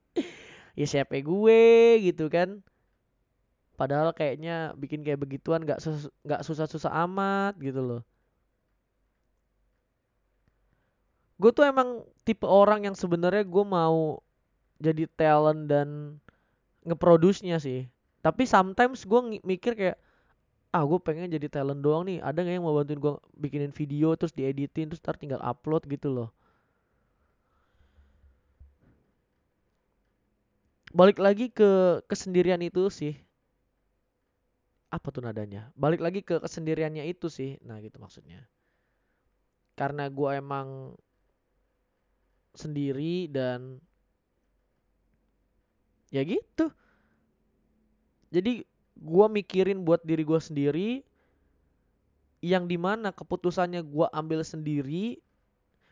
ya 0.78 0.86
siapa 0.86 1.18
gue 1.18 1.62
gitu 2.06 2.30
kan. 2.30 2.62
Padahal 3.74 4.14
kayaknya 4.14 4.70
bikin 4.78 5.02
kayak 5.02 5.18
begituan 5.26 5.66
nggak 5.66 5.82
susah-susah 6.46 6.92
amat 7.02 7.58
gitu 7.58 7.82
loh. 7.82 8.00
gue 11.36 11.50
tuh 11.52 11.64
emang 11.68 12.00
tipe 12.24 12.48
orang 12.48 12.88
yang 12.88 12.96
sebenarnya 12.96 13.44
gue 13.44 13.64
mau 13.64 14.20
jadi 14.80 15.04
talent 15.16 15.68
dan 15.68 15.88
ngeproduce-nya 16.84 17.60
sih 17.60 17.84
tapi 18.24 18.48
sometimes 18.48 19.04
gue 19.04 19.20
mikir 19.44 19.76
kayak 19.76 19.98
ah 20.76 20.84
gue 20.84 21.00
pengen 21.00 21.32
jadi 21.32 21.48
talent 21.48 21.80
doang 21.80 22.04
nih. 22.04 22.20
Ada 22.20 22.44
nggak 22.44 22.54
yang 22.60 22.64
mau 22.68 22.76
bantuin 22.76 23.00
gue 23.00 23.16
bikinin 23.40 23.72
video 23.72 24.12
terus 24.12 24.36
dieditin 24.36 24.92
terus 24.92 25.00
ntar 25.00 25.16
tinggal 25.16 25.40
upload 25.40 25.88
gitu 25.88 26.12
loh. 26.12 26.28
Balik 30.92 31.16
lagi 31.16 31.48
ke 31.48 32.04
kesendirian 32.04 32.60
itu 32.60 32.92
sih. 32.92 33.16
Apa 34.92 35.08
tuh 35.08 35.24
nadanya? 35.24 35.72
Balik 35.72 36.04
lagi 36.04 36.20
ke 36.20 36.44
kesendiriannya 36.44 37.08
itu 37.08 37.32
sih. 37.32 37.56
Nah 37.64 37.80
gitu 37.80 37.96
maksudnya. 37.96 38.44
Karena 39.80 40.12
gue 40.12 40.30
emang 40.36 40.92
sendiri 42.52 43.32
dan 43.32 43.80
ya 46.12 46.20
gitu. 46.20 46.68
Jadi 48.28 48.75
gue 48.96 49.26
mikirin 49.28 49.84
buat 49.84 50.00
diri 50.02 50.24
gue 50.24 50.40
sendiri 50.40 50.88
yang 52.40 52.64
di 52.64 52.80
mana 52.80 53.12
keputusannya 53.12 53.84
gue 53.84 54.06
ambil 54.12 54.40
sendiri 54.40 55.20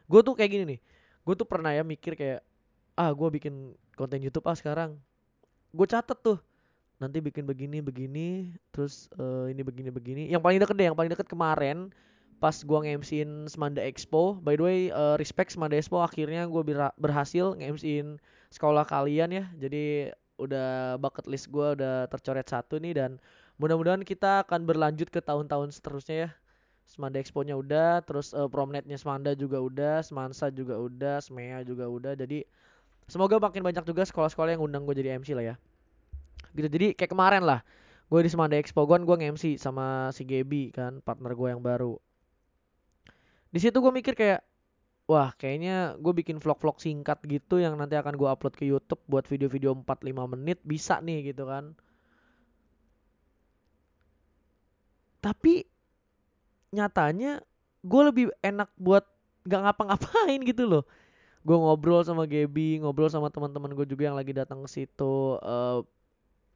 gue 0.04 0.20
tuh 0.20 0.34
kayak 0.36 0.50
gini 0.50 0.64
nih 0.76 0.80
gue 1.24 1.34
tuh 1.36 1.48
pernah 1.48 1.72
ya 1.72 1.80
mikir 1.80 2.16
kayak 2.16 2.44
ah 2.94 3.10
gue 3.10 3.28
bikin 3.40 3.74
konten 3.98 4.22
YouTube 4.22 4.46
ah 4.46 4.56
sekarang. 4.56 4.98
Gue 5.74 5.86
catet 5.90 6.18
tuh 6.22 6.38
nanti 7.02 7.18
bikin 7.18 7.42
begini 7.42 7.82
begini 7.82 8.54
terus 8.70 9.10
uh, 9.18 9.50
ini 9.50 9.62
begini 9.66 9.90
begini. 9.90 10.22
Yang 10.30 10.42
paling 10.42 10.58
deket 10.62 10.76
deh 10.78 10.86
yang 10.92 10.98
paling 10.98 11.10
deket 11.10 11.26
kemarin 11.26 11.90
pas 12.38 12.54
gue 12.54 12.78
nge-MCin 12.78 13.48
Semanda 13.48 13.80
Expo 13.80 14.36
by 14.42 14.58
the 14.58 14.64
way 14.64 14.78
uh, 14.92 15.16
respect 15.16 15.54
Semanda 15.54 15.80
Expo 15.80 16.04
akhirnya 16.04 16.44
gue 16.44 16.62
berhasil 17.00 17.56
nge-MCin 17.56 18.20
sekolah 18.52 18.84
kalian 18.84 19.32
ya 19.32 19.44
jadi 19.56 20.12
udah 20.38 20.98
bucket 20.98 21.26
list 21.30 21.50
gue 21.50 21.78
udah 21.78 22.10
tercoret 22.10 22.46
satu 22.46 22.82
nih 22.82 22.98
dan 22.98 23.10
mudah-mudahan 23.58 24.02
kita 24.02 24.42
akan 24.46 24.66
berlanjut 24.66 25.08
ke 25.10 25.22
tahun-tahun 25.22 25.70
seterusnya 25.74 26.16
ya. 26.28 26.30
Semanda 26.84 27.16
Expo-nya 27.16 27.56
udah 27.56 28.04
terus 28.04 28.36
uh, 28.36 28.44
promnetnya 28.44 29.00
Semanda 29.00 29.32
juga 29.32 29.56
udah 29.56 30.04
Semansa 30.04 30.52
juga 30.52 30.76
udah 30.76 31.16
Smea 31.24 31.64
juga 31.64 31.88
udah. 31.88 32.12
Jadi 32.12 32.44
semoga 33.08 33.40
makin 33.40 33.64
banyak 33.64 33.84
juga 33.88 34.04
sekolah-sekolah 34.04 34.58
yang 34.58 34.62
undang 34.62 34.84
gue 34.84 34.92
jadi 34.92 35.16
MC 35.16 35.32
lah 35.32 35.54
ya. 35.54 35.56
Gitu. 36.52 36.68
Jadi 36.68 36.86
kayak 36.92 37.10
kemarin 37.10 37.42
lah 37.42 37.64
gue 38.04 38.20
di 38.20 38.28
Semanda 38.28 38.60
Expo 38.60 38.84
gue 38.84 39.00
gue 39.00 39.16
nge-MC 39.16 39.56
sama 39.56 40.12
si 40.12 40.28
Gaby 40.28 40.76
kan 40.76 41.00
partner 41.00 41.32
gue 41.32 41.48
yang 41.48 41.64
baru. 41.64 41.96
Di 43.48 43.58
situ 43.62 43.80
gue 43.80 43.92
mikir 43.94 44.12
kayak 44.12 44.44
wah 45.04 45.36
kayaknya 45.36 46.00
gue 46.00 46.12
bikin 46.16 46.40
vlog-vlog 46.40 46.80
singkat 46.80 47.20
gitu 47.28 47.60
yang 47.60 47.76
nanti 47.76 47.96
akan 47.96 48.16
gue 48.16 48.28
upload 48.28 48.54
ke 48.56 48.64
YouTube 48.64 49.00
buat 49.04 49.28
video-video 49.28 49.76
4-5 49.76 50.32
menit 50.32 50.58
bisa 50.64 51.00
nih 51.04 51.32
gitu 51.32 51.44
kan. 51.44 51.76
Tapi 55.20 55.64
nyatanya 56.72 57.40
gue 57.84 58.02
lebih 58.04 58.26
enak 58.40 58.72
buat 58.80 59.04
gak 59.44 59.60
ngapa-ngapain 59.68 60.40
gitu 60.50 60.64
loh. 60.64 60.84
Gue 61.44 61.56
ngobrol 61.60 62.00
sama 62.00 62.24
Gaby 62.24 62.80
ngobrol 62.80 63.12
sama 63.12 63.28
teman-teman 63.28 63.76
gue 63.76 63.84
juga 63.84 64.08
yang 64.08 64.16
lagi 64.16 64.32
datang 64.32 64.64
ke 64.64 64.68
situ 64.72 65.36
uh, 65.44 65.84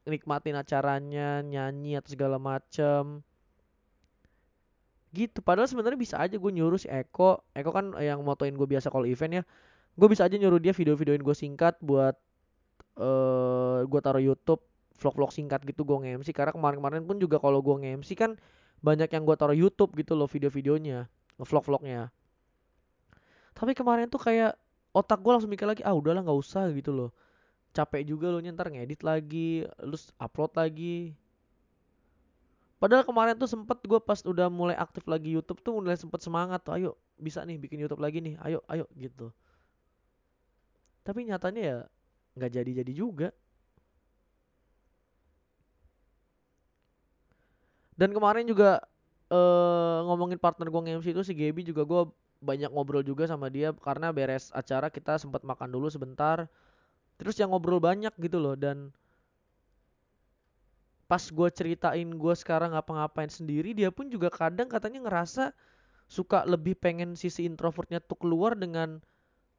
nikmatin 0.08 0.56
acaranya 0.56 1.44
nyanyi 1.44 2.00
atau 2.00 2.16
segala 2.16 2.40
macem 2.40 3.20
gitu 5.12 5.40
padahal 5.40 5.66
sebenarnya 5.70 5.96
bisa 5.96 6.16
aja 6.20 6.36
gue 6.36 6.52
nyuruh 6.52 6.80
si 6.80 6.88
Eko. 6.90 7.44
Eko 7.56 7.70
kan 7.72 7.96
yang 8.00 8.20
motoin 8.24 8.52
gue 8.54 8.68
biasa 8.68 8.92
kalau 8.92 9.08
event 9.08 9.40
ya. 9.40 9.42
Gue 9.98 10.08
bisa 10.12 10.28
aja 10.28 10.36
nyuruh 10.36 10.60
dia 10.62 10.76
video-videoin 10.76 11.24
gue 11.24 11.36
singkat 11.36 11.80
buat 11.82 12.14
uh, 13.00 13.82
gue 13.86 14.00
taruh 14.02 14.22
YouTube 14.22 14.62
vlog-vlog 14.98 15.30
singkat 15.30 15.62
gitu 15.62 15.86
gue 15.86 15.94
nge-MC 15.94 16.34
karena 16.34 16.50
kemarin-kemarin 16.50 17.06
pun 17.06 17.22
juga 17.22 17.38
kalau 17.38 17.62
gue 17.62 17.86
nge-MC 17.86 18.18
kan 18.18 18.34
banyak 18.82 19.10
yang 19.10 19.22
gue 19.22 19.36
taruh 19.38 19.54
YouTube 19.54 19.94
gitu 19.94 20.18
loh 20.18 20.26
video-videonya 20.26 21.06
vlog-vlognya. 21.38 22.10
Tapi 23.54 23.74
kemarin 23.74 24.10
tuh 24.10 24.22
kayak 24.22 24.58
otak 24.94 25.22
gue 25.22 25.32
langsung 25.34 25.50
mikir 25.50 25.66
lagi 25.66 25.82
ah 25.86 25.94
udahlah 25.94 26.22
nggak 26.26 26.38
usah 26.38 26.70
gitu 26.74 26.90
loh. 26.90 27.10
Capek 27.70 28.02
juga 28.02 28.30
lo 28.30 28.42
nyentar 28.42 28.70
ngedit 28.70 29.06
lagi 29.06 29.62
terus 29.78 30.10
upload 30.18 30.54
lagi 30.58 31.14
Padahal 32.78 33.02
kemarin 33.02 33.34
tuh 33.34 33.50
sempet 33.50 33.82
gue 33.82 33.98
pas 33.98 34.22
udah 34.22 34.46
mulai 34.46 34.78
aktif 34.78 35.02
lagi 35.10 35.34
YouTube 35.34 35.58
tuh 35.66 35.82
mulai 35.82 35.98
sempet 35.98 36.22
semangat 36.22 36.62
tuh, 36.62 36.78
ayo 36.78 36.90
bisa 37.18 37.42
nih 37.42 37.58
bikin 37.58 37.82
YouTube 37.82 37.98
lagi 37.98 38.22
nih, 38.22 38.38
ayo 38.46 38.62
ayo 38.70 38.86
gitu. 38.94 39.34
Tapi 41.02 41.26
nyatanya 41.26 41.62
ya 41.62 41.78
nggak 42.38 42.50
jadi-jadi 42.54 42.92
juga. 42.94 43.28
Dan 47.98 48.14
kemarin 48.14 48.46
juga 48.46 48.78
uh, 49.34 50.06
ngomongin 50.06 50.38
partner 50.38 50.70
gue 50.70 50.80
nge-MC 50.86 51.06
itu 51.10 51.22
si 51.26 51.34
Gaby 51.34 51.66
juga 51.66 51.82
gue 51.82 52.02
banyak 52.38 52.70
ngobrol 52.70 53.02
juga 53.02 53.26
sama 53.26 53.50
dia 53.50 53.74
karena 53.74 54.14
beres 54.14 54.54
acara 54.54 54.86
kita 54.86 55.18
sempat 55.18 55.42
makan 55.42 55.74
dulu 55.74 55.90
sebentar. 55.90 56.46
Terus 57.18 57.34
yang 57.42 57.50
ngobrol 57.50 57.82
banyak 57.82 58.14
gitu 58.22 58.38
loh 58.38 58.54
dan 58.54 58.94
pas 61.08 61.24
gue 61.24 61.48
ceritain 61.48 62.04
gue 62.04 62.34
sekarang 62.36 62.76
ngapa-ngapain 62.76 63.32
sendiri 63.32 63.72
dia 63.72 63.88
pun 63.88 64.12
juga 64.12 64.28
kadang 64.28 64.68
katanya 64.68 65.08
ngerasa 65.08 65.56
suka 66.04 66.44
lebih 66.44 66.76
pengen 66.76 67.16
sisi 67.16 67.48
introvertnya 67.48 68.00
tuh 68.04 68.20
keluar 68.20 68.52
dengan 68.52 69.00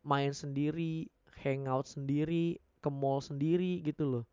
main 0.05 0.29
sendiri 0.29 1.09
hangout 1.41 1.89
sendiri 1.89 2.62
ke 2.79 2.89
mall 2.89 3.19
sendiri 3.19 3.81
gitu 3.83 4.05
loh. 4.07 4.25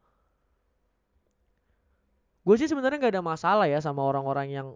Gue 2.46 2.54
sih 2.60 2.70
sebenarnya 2.70 3.02
nggak 3.02 3.14
ada 3.18 3.24
masalah 3.24 3.66
ya 3.66 3.82
sama 3.82 4.06
orang-orang 4.06 4.54
yang 4.54 4.68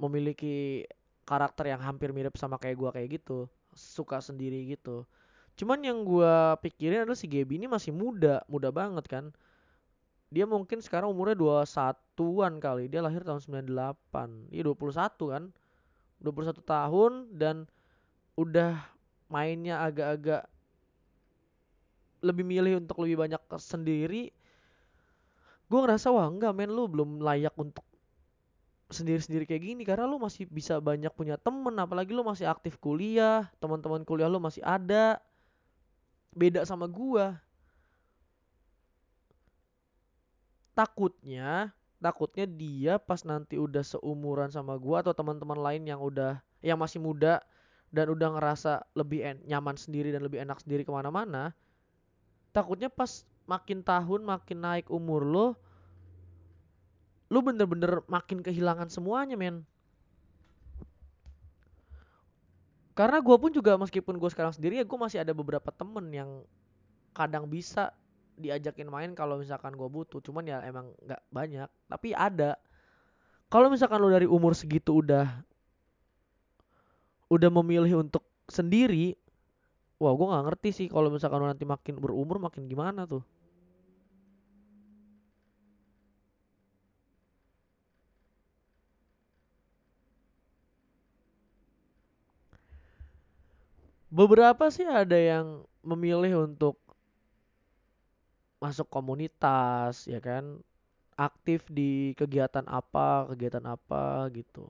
memiliki 0.00 0.88
karakter 1.28 1.68
yang 1.68 1.80
hampir 1.84 2.10
mirip 2.16 2.34
sama 2.40 2.56
kayak 2.56 2.80
gue 2.80 2.90
kayak 2.90 3.08
gitu 3.20 3.46
suka 3.76 4.22
sendiri 4.24 4.64
gitu. 4.72 5.04
Cuman 5.54 5.84
yang 5.84 6.02
gue 6.02 6.34
pikirin 6.64 7.04
adalah 7.04 7.18
si 7.18 7.28
Gaby 7.28 7.60
ini 7.60 7.66
masih 7.68 7.92
muda 7.94 8.42
muda 8.50 8.72
banget 8.74 9.04
kan 9.06 9.30
dia 10.34 10.50
mungkin 10.50 10.82
sekarang 10.82 11.14
umurnya 11.14 11.38
21-an 11.38 12.58
kali. 12.58 12.90
Dia 12.90 13.06
lahir 13.06 13.22
tahun 13.22 13.38
98. 13.38 14.50
Iya 14.50 14.62
21 14.66 15.30
kan. 15.30 15.44
21 16.18 16.58
tahun 16.66 17.12
dan 17.38 17.56
udah 18.34 18.82
mainnya 19.30 19.78
agak-agak 19.86 20.50
lebih 22.24 22.42
milih 22.42 22.82
untuk 22.82 23.06
lebih 23.06 23.22
banyak 23.22 23.42
sendiri. 23.62 24.34
Gue 25.70 25.80
ngerasa 25.80 26.10
wah 26.10 26.26
enggak 26.26 26.50
men 26.50 26.74
lu 26.74 26.90
belum 26.90 27.22
layak 27.22 27.54
untuk 27.54 27.86
sendiri-sendiri 28.90 29.48
kayak 29.48 29.64
gini 29.64 29.82
karena 29.82 30.04
lu 30.04 30.20
masih 30.20 30.44
bisa 30.46 30.76
banyak 30.78 31.10
punya 31.14 31.40
temen 31.40 31.72
apalagi 31.80 32.12
lu 32.12 32.22
masih 32.22 32.46
aktif 32.46 32.76
kuliah 32.76 33.48
teman-teman 33.58 34.04
kuliah 34.04 34.28
lu 34.28 34.38
masih 34.38 34.60
ada 34.60 35.18
beda 36.36 36.62
sama 36.68 36.84
gua 36.84 37.40
takutnya 40.74 41.72
takutnya 42.02 42.44
dia 42.44 43.00
pas 43.00 43.22
nanti 43.24 43.56
udah 43.56 43.80
seumuran 43.80 44.52
sama 44.52 44.76
gua 44.76 45.00
atau 45.00 45.16
teman-teman 45.16 45.56
lain 45.56 45.88
yang 45.88 46.02
udah 46.02 46.42
yang 46.60 46.76
masih 46.76 47.00
muda 47.00 47.40
dan 47.94 48.10
udah 48.10 48.36
ngerasa 48.36 48.84
lebih 48.98 49.22
en 49.22 49.38
nyaman 49.46 49.78
sendiri 49.78 50.10
dan 50.10 50.26
lebih 50.26 50.42
enak 50.42 50.60
sendiri 50.60 50.82
ke 50.82 50.92
mana-mana 50.92 51.54
takutnya 52.52 52.92
pas 52.92 53.24
makin 53.48 53.80
tahun 53.80 54.26
makin 54.26 54.58
naik 54.60 54.86
umur 54.92 55.24
lo 55.24 55.46
lu 57.32 57.40
bener-bener 57.40 58.04
makin 58.06 58.44
kehilangan 58.44 58.86
semuanya 58.86 59.34
men. 59.34 59.64
Karena 62.94 63.18
gue 63.18 63.34
pun 63.34 63.50
juga 63.50 63.74
meskipun 63.74 64.22
gue 64.22 64.30
sekarang 64.30 64.54
sendiri 64.54 64.78
ya 64.78 64.86
gue 64.86 64.98
masih 64.98 65.18
ada 65.18 65.34
beberapa 65.34 65.66
temen 65.74 66.14
yang 66.14 66.30
kadang 67.10 67.50
bisa 67.50 67.90
diajakin 68.34 68.90
main 68.90 69.10
kalau 69.14 69.38
misalkan 69.38 69.74
gue 69.78 69.88
butuh 69.88 70.18
cuman 70.22 70.44
ya 70.46 70.58
emang 70.66 70.90
nggak 71.02 71.22
banyak. 71.30 71.68
Tapi 71.90 72.08
ada. 72.14 72.58
Kalau 73.52 73.70
misalkan 73.70 74.02
lo 74.02 74.10
dari 74.10 74.26
umur 74.26 74.52
segitu 74.58 74.98
udah 74.98 75.30
udah 77.30 77.50
memilih 77.50 78.04
untuk 78.04 78.22
sendiri 78.46 79.16
wah 79.96 80.12
gue 80.12 80.26
nggak 80.28 80.44
ngerti 80.52 80.70
sih 80.84 80.86
kalau 80.92 81.08
misalkan 81.08 81.40
lo 81.40 81.48
nanti 81.48 81.64
makin 81.64 81.96
berumur 82.02 82.36
makin 82.42 82.66
gimana 82.68 83.06
tuh. 83.08 83.22
Beberapa 94.14 94.70
sih 94.70 94.86
ada 94.86 95.18
yang 95.18 95.66
memilih 95.82 96.46
untuk 96.46 96.78
masuk 98.64 98.86
komunitas 98.96 99.94
ya 100.12 100.20
kan? 100.28 100.44
Aktif 101.28 101.60
di 101.78 101.90
kegiatan 102.20 102.66
apa 102.78 103.08
kegiatan 103.30 103.64
apa 103.74 104.04
gitu. 104.38 104.64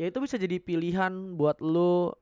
Ya 0.00 0.04
itu 0.10 0.18
bisa 0.24 0.36
jadi 0.44 0.56
pilihan 0.68 1.12
buat 1.40 1.58
lo 1.74 2.16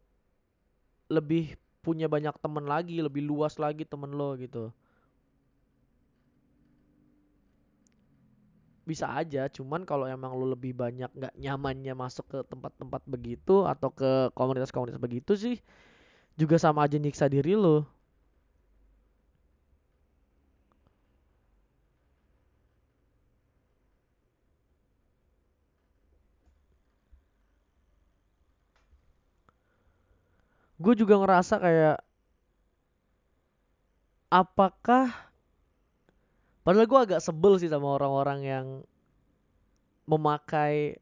lebih 1.16 1.57
punya 1.85 2.07
banyak 2.14 2.35
temen 2.44 2.64
lagi 2.72 2.96
lebih 3.07 3.22
luas 3.31 3.55
lagi 3.64 3.85
temen 3.92 4.12
lo 4.20 4.31
gitu. 4.44 4.64
Bisa 8.88 9.07
aja 9.20 9.42
cuman 9.53 9.85
kalau 9.85 10.09
emang 10.09 10.33
lu 10.33 10.48
lebih 10.48 10.72
banyak 10.72 11.12
nggak 11.12 11.35
nyamannya 11.37 11.92
masuk 11.92 12.24
ke 12.33 12.38
tempat-tempat 12.48 13.03
begitu 13.05 13.68
atau 13.68 13.92
ke 13.92 14.33
komunitas-komunitas 14.33 14.96
begitu 15.01 15.33
sih 15.37 15.57
juga 16.40 16.57
sama 16.57 16.87
aja 16.87 16.96
nyiksa 16.96 17.27
diri 17.29 17.55
lo 17.59 17.85
gue 30.88 31.05
juga 31.05 31.20
ngerasa 31.20 31.61
kayak 31.61 32.01
apakah 34.33 35.12
padahal 36.64 36.88
gue 36.88 37.01
agak 37.05 37.20
sebel 37.20 37.61
sih 37.61 37.68
sama 37.68 38.01
orang-orang 38.01 38.40
yang 38.40 38.66
memakai 40.09 40.96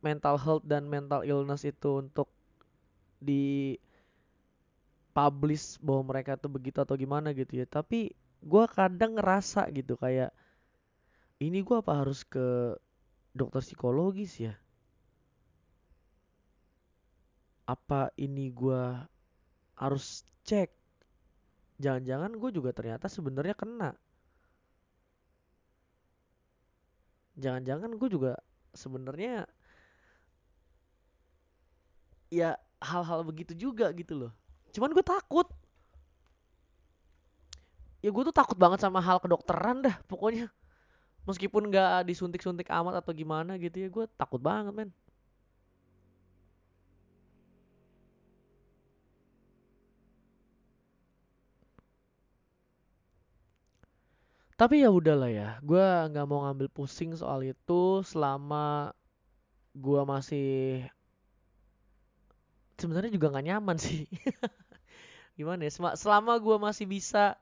mental 0.00 0.40
health 0.40 0.64
dan 0.64 0.88
mental 0.88 1.28
illness 1.28 1.68
itu 1.68 2.00
untuk 2.00 2.32
di 3.20 3.76
publish 5.12 5.76
bahwa 5.84 6.16
mereka 6.16 6.40
tuh 6.40 6.48
begitu 6.48 6.80
atau 6.80 6.96
gimana 6.96 7.36
gitu 7.36 7.60
ya. 7.60 7.68
Tapi 7.68 8.16
gue 8.40 8.64
kadang 8.72 9.20
ngerasa 9.20 9.68
gitu 9.76 10.00
kayak 10.00 10.32
ini 11.44 11.60
gue 11.60 11.76
apa 11.76 12.00
harus 12.00 12.24
ke 12.24 12.80
dokter 13.36 13.60
psikologis 13.60 14.40
ya 14.40 14.56
apa 17.72 18.12
ini 18.20 18.52
gue 18.52 18.82
harus 19.80 20.28
cek? 20.44 20.68
Jangan-jangan 21.80 22.36
gue 22.36 22.50
juga 22.52 22.70
ternyata 22.76 23.08
sebenarnya 23.08 23.56
kena. 23.56 23.90
Jangan-jangan 27.40 27.96
gue 27.96 28.08
juga 28.12 28.32
sebenarnya 28.76 29.48
ya 32.32 32.56
hal-hal 32.80 33.24
begitu 33.24 33.52
juga 33.56 33.88
gitu 33.96 34.14
loh. 34.16 34.32
Cuman 34.76 34.92
gue 34.92 35.04
takut. 35.04 35.48
Ya 38.02 38.10
gue 38.10 38.22
tuh 38.28 38.34
takut 38.34 38.58
banget 38.58 38.82
sama 38.82 39.00
hal 39.00 39.22
kedokteran 39.22 39.80
dah 39.86 39.96
pokoknya. 40.10 40.52
Meskipun 41.24 41.70
nggak 41.70 42.04
disuntik-suntik 42.10 42.66
amat 42.68 43.00
atau 43.00 43.14
gimana 43.14 43.54
gitu 43.56 43.76
ya 43.78 43.88
gue 43.88 44.04
takut 44.18 44.42
banget 44.42 44.74
men 44.74 44.90
tapi 54.62 54.86
ya 54.86 54.94
udahlah 54.94 55.26
ya 55.26 55.58
gue 55.58 55.86
nggak 56.14 56.22
mau 56.30 56.46
ngambil 56.46 56.70
pusing 56.70 57.18
soal 57.18 57.42
itu 57.42 57.98
selama 58.06 58.94
gue 59.74 60.02
masih 60.06 60.50
sebenarnya 62.78 63.10
juga 63.10 63.34
nggak 63.34 63.46
nyaman 63.50 63.74
sih. 63.74 64.06
Gimana 65.38 65.66
ya 65.66 65.72
selama 65.98 66.38
gue 66.38 66.56
masih 66.62 66.86
bisa 66.86 67.34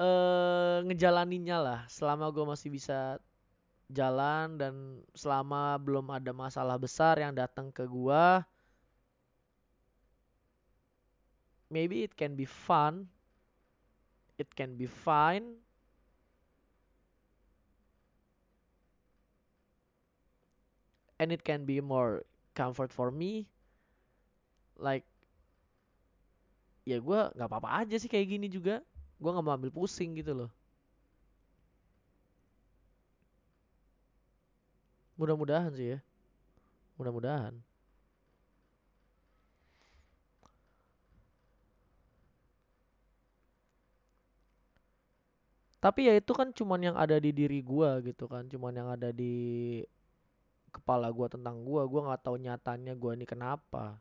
uh, 0.00 0.80
ngejalaninnya 0.88 1.60
lah 1.60 1.80
selama 1.92 2.32
gue 2.32 2.48
masih 2.48 2.72
bisa 2.72 3.20
jalan 3.92 4.56
dan 4.56 5.04
selama 5.12 5.76
belum 5.76 6.08
ada 6.08 6.32
masalah 6.32 6.80
besar 6.80 7.20
yang 7.20 7.36
datang 7.36 7.68
ke 7.68 7.84
gue 7.84 8.24
maybe 11.68 12.00
it 12.00 12.16
can 12.16 12.32
be 12.32 12.48
fun. 12.48 13.12
It 14.40 14.48
can 14.56 14.80
be 14.80 14.88
fine 14.88 15.65
and 21.18 21.32
it 21.32 21.44
can 21.44 21.64
be 21.64 21.80
more 21.80 22.24
comfort 22.54 22.92
for 22.92 23.10
me. 23.10 23.48
Like 24.76 25.04
ya 26.86 27.02
gue 27.02 27.20
nggak 27.34 27.48
apa-apa 27.50 27.82
aja 27.84 27.96
sih 27.98 28.08
kayak 28.10 28.28
gini 28.38 28.46
juga. 28.52 28.84
Gue 29.20 29.30
nggak 29.32 29.44
mau 29.44 29.56
ambil 29.56 29.72
pusing 29.72 30.16
gitu 30.20 30.32
loh. 30.36 30.50
Mudah-mudahan 35.16 35.72
sih 35.76 35.96
ya. 35.96 35.98
Mudah-mudahan. 37.00 37.54
Tapi 45.80 46.08
ya 46.08 46.12
itu 46.18 46.32
kan 46.34 46.50
cuman 46.50 46.80
yang 46.82 46.96
ada 46.98 47.16
di 47.22 47.30
diri 47.30 47.60
gue 47.62 47.90
gitu 48.10 48.24
kan. 48.26 48.44
Cuman 48.52 48.72
yang 48.74 48.88
ada 48.90 49.08
di 49.14 49.34
kepala 50.74 51.08
gue 51.10 51.26
tentang 51.34 51.56
gue 51.68 51.82
gue 51.86 52.00
nggak 52.06 52.22
tahu 52.24 52.36
nyatanya 52.40 52.92
gue 52.94 53.12
ini 53.16 53.26
kenapa 53.28 53.98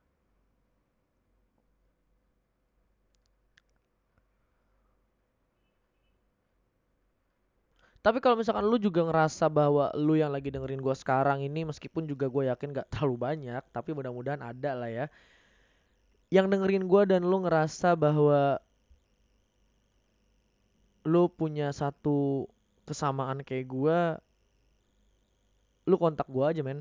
Tapi 8.05 8.21
kalau 8.21 8.37
misalkan 8.37 8.69
lu 8.69 8.77
juga 8.77 9.01
ngerasa 9.01 9.49
bahwa 9.49 9.89
lu 9.97 10.13
yang 10.13 10.29
lagi 10.29 10.53
dengerin 10.53 10.77
gue 10.77 10.93
sekarang 10.93 11.41
ini 11.41 11.65
meskipun 11.65 12.05
juga 12.05 12.29
gue 12.29 12.45
yakin 12.53 12.69
gak 12.69 12.93
terlalu 12.93 13.17
banyak, 13.17 13.63
tapi 13.73 13.97
mudah-mudahan 13.97 14.45
ada 14.45 14.77
lah 14.77 14.89
ya. 14.93 15.05
Yang 16.29 16.53
dengerin 16.53 16.85
gue 16.85 17.01
dan 17.09 17.25
lu 17.25 17.41
ngerasa 17.41 17.97
bahwa 17.97 18.61
lu 21.01 21.25
punya 21.33 21.73
satu 21.73 22.45
kesamaan 22.85 23.41
kayak 23.41 23.73
gue, 23.73 23.99
lu 25.89 25.95
kontak 26.01 26.27
gue 26.33 26.45
aja 26.51 26.61
men. 26.67 26.79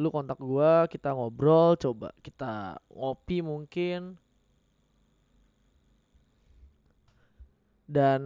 Lu 0.00 0.08
kontak 0.14 0.38
gue 0.48 0.72
kita 0.92 1.08
ngobrol 1.16 1.70
coba 1.82 2.08
kita 2.26 2.80
ngopi 2.98 3.36
mungkin. 3.50 4.00
Dan 7.88 8.22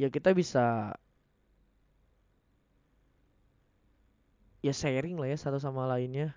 ya 0.00 0.08
kita 0.12 0.30
bisa 0.36 0.92
ya 4.66 4.72
sharing 4.80 5.16
lah 5.20 5.28
ya 5.32 5.36
satu 5.40 5.58
sama 5.62 5.82
lainnya 5.88 6.36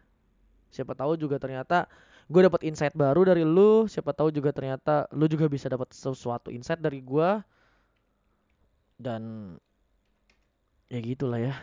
siapa 0.69 0.93
tahu 0.93 1.17
juga 1.17 1.41
ternyata 1.41 1.89
gue 2.29 2.41
dapat 2.45 2.61
insight 2.63 2.93
baru 2.93 3.25
dari 3.25 3.41
lu. 3.41 3.89
Siapa 3.89 4.13
tahu 4.13 4.29
juga 4.29 4.53
ternyata 4.53 5.09
lu 5.17 5.25
juga 5.25 5.49
bisa 5.49 5.65
dapat 5.67 5.89
sesuatu 5.91 6.53
insight 6.53 6.79
dari 6.79 7.01
gue 7.01 7.29
dan 9.01 9.55
ya 10.91 10.99
gitulah 11.01 11.41
ya. 11.41 11.55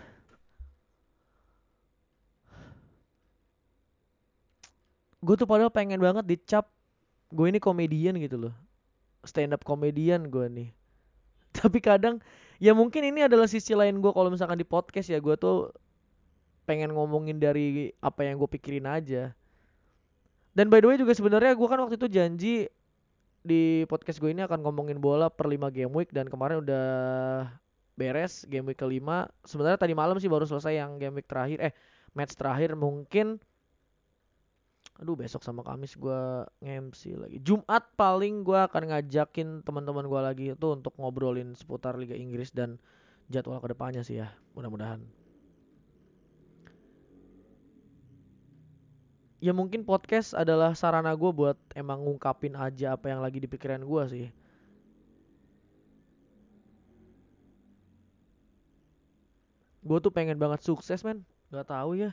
Gue 5.23 5.35
tuh 5.35 5.49
padahal 5.49 5.75
pengen 5.75 5.99
banget 5.99 6.27
dicap 6.27 6.71
gue 7.35 7.47
ini 7.51 7.59
komedian 7.63 8.19
gitu 8.19 8.39
loh. 8.49 8.55
Stand 9.27 9.55
up 9.55 9.63
komedian 9.67 10.31
gue 10.31 10.47
nih. 10.47 10.69
Tapi 11.59 11.79
kadang 11.83 12.23
ya 12.63 12.75
mungkin 12.75 13.03
ini 13.07 13.27
adalah 13.27 13.51
sisi 13.51 13.75
lain 13.75 14.03
gue 14.03 14.11
kalau 14.11 14.31
misalkan 14.31 14.59
di 14.59 14.67
podcast 14.67 15.11
ya. 15.11 15.19
Gue 15.19 15.35
tuh 15.39 15.71
pengen 16.67 16.93
ngomongin 16.93 17.39
dari 17.39 17.95
apa 18.03 18.27
yang 18.27 18.37
gue 18.37 18.51
pikirin 18.51 18.85
aja. 18.85 19.33
Dan 20.53 20.67
by 20.67 20.83
the 20.83 20.89
way 20.91 20.99
juga 20.99 21.15
sebenarnya 21.15 21.55
gue 21.55 21.69
kan 21.71 21.79
waktu 21.79 21.95
itu 21.95 22.09
janji 22.11 22.55
di 23.47 23.87
podcast 23.87 24.19
gue 24.19 24.35
ini 24.35 24.43
akan 24.43 24.67
ngomongin 24.67 24.99
bola 24.99 25.31
per 25.31 25.47
5 25.47 25.71
game 25.71 25.93
week 25.95 26.11
dan 26.11 26.27
kemarin 26.27 26.67
udah 26.67 26.87
beres 27.95 28.43
game 28.51 28.67
week 28.67 28.83
kelima. 28.83 29.31
Sebenarnya 29.47 29.79
tadi 29.79 29.95
malam 29.95 30.19
sih 30.19 30.27
baru 30.27 30.45
selesai 30.45 30.75
yang 30.75 30.99
game 30.99 31.23
week 31.23 31.31
terakhir 31.31 31.63
eh 31.63 31.73
match 32.13 32.35
terakhir 32.35 32.75
mungkin. 32.75 33.39
Aduh 34.97 35.13
besok 35.13 35.45
sama 35.45 35.61
Kamis 35.61 35.93
gue 35.95 36.49
ngemsi 36.65 37.15
lagi. 37.15 37.37
Jumat 37.45 37.85
paling 37.95 38.43
gue 38.43 38.57
akan 38.57 38.97
ngajakin 38.97 39.61
teman-teman 39.63 40.09
gue 40.09 40.21
lagi 40.25 40.47
itu 40.57 40.67
untuk 40.73 40.97
ngobrolin 40.97 41.53
seputar 41.53 42.01
Liga 42.01 42.17
Inggris 42.17 42.49
dan 42.51 42.81
jadwal 43.29 43.61
ke 43.61 43.69
depannya 43.71 44.01
sih 44.07 44.23
ya 44.23 44.33
mudah-mudahan 44.55 45.26
ya 49.47 49.53
mungkin 49.55 49.87
podcast 49.87 50.35
adalah 50.35 50.75
sarana 50.75 51.15
gue 51.15 51.31
buat 51.31 51.55
emang 51.79 52.03
ngungkapin 52.03 52.59
aja 52.59 52.99
apa 52.99 53.07
yang 53.15 53.23
lagi 53.23 53.39
di 53.39 53.47
pikiran 53.47 53.83
gue 53.87 54.03
sih. 54.11 54.27
Gue 59.87 59.99
tuh 60.03 60.11
pengen 60.11 60.35
banget 60.43 60.67
sukses 60.67 61.07
men, 61.07 61.23
gak 61.55 61.71
tahu 61.71 61.95
ya. 61.95 62.11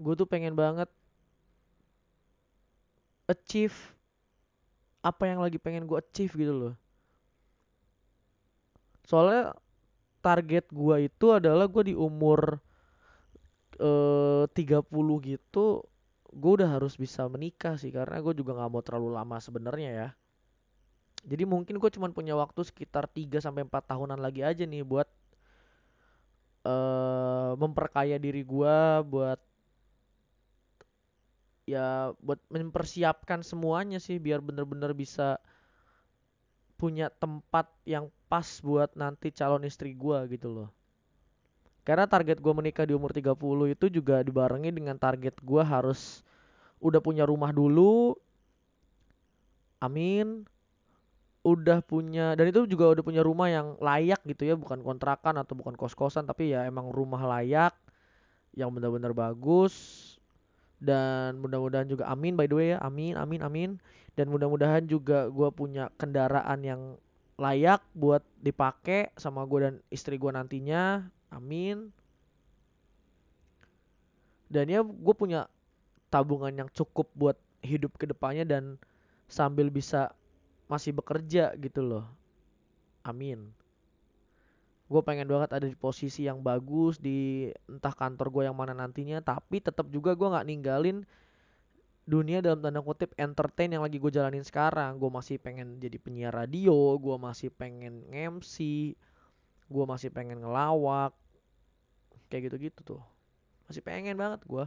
Gue 0.00 0.14
tuh 0.16 0.24
pengen 0.24 0.56
banget 0.56 0.88
achieve 3.28 3.76
apa 5.04 5.28
yang 5.28 5.44
lagi 5.44 5.60
pengen 5.60 5.84
gue 5.84 6.00
achieve 6.00 6.34
gitu 6.34 6.50
loh 6.52 6.74
soalnya 9.06 9.54
target 10.20 10.66
gue 10.70 10.96
itu 11.06 11.26
adalah 11.30 11.70
gue 11.70 11.90
di 11.90 11.94
umur 11.94 12.58
eh 13.80 14.44
30 14.58 15.16
gitu 15.24 15.66
gue 16.30 16.52
udah 16.58 16.68
harus 16.78 16.94
bisa 16.94 17.26
menikah 17.34 17.74
sih 17.80 17.90
karena 17.90 18.16
gue 18.24 18.34
juga 18.40 18.54
nggak 18.56 18.70
mau 18.70 18.82
terlalu 18.86 19.10
lama 19.18 19.36
sebenarnya 19.42 19.90
ya 20.00 20.08
jadi 21.24 21.44
mungkin 21.44 21.76
gue 21.76 21.90
cuma 21.92 22.08
punya 22.12 22.34
waktu 22.36 22.60
sekitar 22.64 23.04
3 23.08 23.38
sampai 23.44 23.64
4 23.68 23.84
tahunan 23.92 24.20
lagi 24.20 24.40
aja 24.44 24.64
nih 24.64 24.84
buat 24.84 25.08
eh 26.64 27.50
memperkaya 27.56 28.16
diri 28.20 28.42
gue 28.44 28.76
buat 29.08 29.40
ya 31.68 32.12
buat 32.20 32.40
mempersiapkan 32.50 33.40
semuanya 33.46 33.98
sih 34.02 34.16
biar 34.18 34.40
bener-bener 34.42 34.92
bisa 34.92 35.38
punya 36.80 37.12
tempat 37.12 37.68
yang 37.84 38.08
pas 38.26 38.48
buat 38.64 38.90
nanti 38.96 39.28
calon 39.36 39.68
istri 39.68 39.92
gue 39.92 40.18
gitu 40.32 40.48
loh. 40.48 40.68
Karena 41.90 42.06
target 42.06 42.38
gue 42.38 42.54
menikah 42.54 42.86
di 42.86 42.94
umur 42.94 43.10
30 43.10 43.34
itu 43.74 43.90
juga 43.90 44.22
dibarengi 44.22 44.70
dengan 44.70 44.94
target 44.94 45.42
gue 45.42 45.58
harus 45.58 46.22
udah 46.78 47.02
punya 47.02 47.26
rumah 47.26 47.50
dulu. 47.50 48.14
Amin. 49.82 50.46
Udah 51.42 51.82
punya 51.82 52.38
dan 52.38 52.46
itu 52.46 52.62
juga 52.70 52.94
udah 52.94 53.02
punya 53.02 53.26
rumah 53.26 53.50
yang 53.50 53.74
layak 53.82 54.22
gitu 54.22 54.46
ya, 54.46 54.54
bukan 54.54 54.86
kontrakan 54.86 55.42
atau 55.42 55.58
bukan 55.58 55.74
kos-kosan 55.74 56.30
tapi 56.30 56.54
ya 56.54 56.62
emang 56.62 56.94
rumah 56.94 57.26
layak 57.26 57.74
yang 58.54 58.70
benar-benar 58.70 59.10
bagus 59.10 59.74
dan 60.78 61.42
mudah-mudahan 61.42 61.90
juga 61.90 62.06
amin 62.06 62.38
by 62.38 62.46
the 62.46 62.54
way 62.54 62.68
ya 62.72 62.78
amin 62.86 63.18
amin 63.18 63.40
amin 63.42 63.70
dan 64.14 64.30
mudah-mudahan 64.30 64.86
juga 64.86 65.26
gue 65.26 65.48
punya 65.52 65.90
kendaraan 65.98 66.60
yang 66.62 66.82
layak 67.36 67.84
buat 67.98 68.24
dipakai 68.40 69.10
sama 69.18 69.42
gue 69.44 69.58
dan 69.64 69.74
istri 69.92 70.16
gue 70.16 70.32
nantinya 70.32 71.08
amin. 71.30 71.90
Dan 74.50 74.66
ya 74.66 74.82
gue 74.82 75.14
punya 75.14 75.46
tabungan 76.10 76.50
yang 76.50 76.68
cukup 76.74 77.06
buat 77.14 77.38
hidup 77.62 77.94
ke 77.94 78.10
depannya 78.10 78.42
dan 78.42 78.64
sambil 79.30 79.70
bisa 79.70 80.10
masih 80.66 80.90
bekerja 80.90 81.54
gitu 81.54 81.80
loh. 81.86 82.04
Amin. 83.06 83.54
Gue 84.90 85.02
pengen 85.06 85.30
banget 85.30 85.54
ada 85.54 85.66
di 85.70 85.78
posisi 85.78 86.26
yang 86.26 86.42
bagus 86.42 86.98
di 86.98 87.46
entah 87.70 87.94
kantor 87.94 88.26
gue 88.34 88.42
yang 88.50 88.58
mana 88.58 88.74
nantinya 88.74 89.22
tapi 89.22 89.62
tetap 89.62 89.86
juga 89.86 90.18
gue 90.18 90.26
nggak 90.26 90.46
ninggalin 90.50 91.06
dunia 92.10 92.42
dalam 92.42 92.58
tanda 92.58 92.82
kutip 92.82 93.14
entertain 93.14 93.70
yang 93.70 93.86
lagi 93.86 94.02
gue 94.02 94.10
jalanin 94.10 94.42
sekarang. 94.42 94.98
Gue 94.98 95.14
masih 95.14 95.38
pengen 95.38 95.78
jadi 95.78 95.94
penyiar 96.02 96.34
radio 96.34 96.98
gue 96.98 97.16
masih 97.22 97.54
pengen 97.54 98.02
MC 98.10 98.56
gue 99.70 99.84
masih 99.86 100.10
pengen 100.10 100.42
ngelawak 100.42 101.14
kayak 102.30 102.42
gitu-gitu 102.50 102.80
tuh. 102.96 103.02
Masih 103.68 103.82
pengen 103.86 104.16
banget 104.22 104.42
gue 104.46 104.64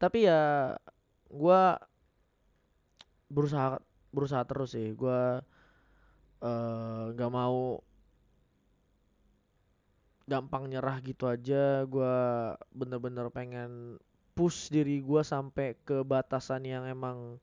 tapi 0.00 0.28
ya 0.28 0.72
gue 1.30 1.60
berusaha 3.34 3.78
berusaha 4.14 4.42
terus 4.46 4.70
sih. 4.74 4.88
Gue 5.00 5.20
eh, 6.42 7.04
nggak 7.14 7.30
mau 7.32 7.80
gampang 10.32 10.64
nyerah 10.70 10.98
gitu 11.08 11.24
aja. 11.34 11.64
Gue 11.92 12.14
bener-bener 12.78 13.26
pengen 13.38 13.70
push 14.36 14.58
diri 14.74 14.96
gue 15.08 15.22
sampai 15.32 15.68
ke 15.86 15.96
batasan 16.12 16.62
yang 16.72 16.84
emang 16.86 17.40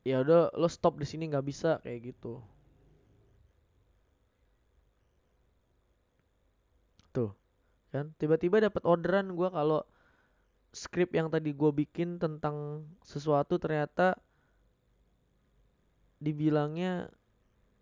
ya 0.00 0.24
udah 0.24 0.48
lo 0.56 0.68
stop 0.68 0.96
di 0.96 1.04
sini 1.04 1.28
nggak 1.28 1.46
bisa 1.46 1.76
kayak 1.84 2.14
gitu. 2.14 2.40
Tuh 7.12 7.30
kan? 7.92 8.14
Tiba-tiba 8.16 8.62
dapat 8.62 8.82
orderan 8.86 9.34
gue 9.36 9.48
kalau 9.50 9.84
skrip 10.70 11.12
yang 11.12 11.28
tadi 11.28 11.50
gue 11.50 11.70
bikin 11.74 12.22
tentang 12.22 12.86
sesuatu 13.02 13.58
ternyata 13.58 14.14
dibilangnya 16.22 17.10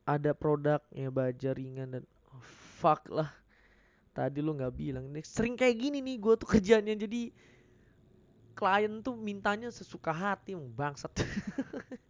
ada 0.08 0.32
produknya 0.32 1.12
baja 1.12 1.52
ringan 1.52 2.00
dan 2.00 2.04
oh, 2.32 2.44
fuck 2.80 3.04
lah. 3.12 3.30
Tadi 4.16 4.42
lu 4.42 4.56
nggak 4.56 4.74
bilang 4.74 5.14
ini 5.14 5.22
sering 5.22 5.54
kayak 5.54 5.78
gini 5.78 6.02
nih 6.02 6.16
gue 6.18 6.34
tuh 6.34 6.48
kerjanya 6.48 6.96
jadi 6.98 7.30
klien 8.58 8.98
tuh 9.06 9.14
mintanya 9.14 9.70
sesuka 9.70 10.10
hati 10.10 10.58
bangsat 10.58 11.14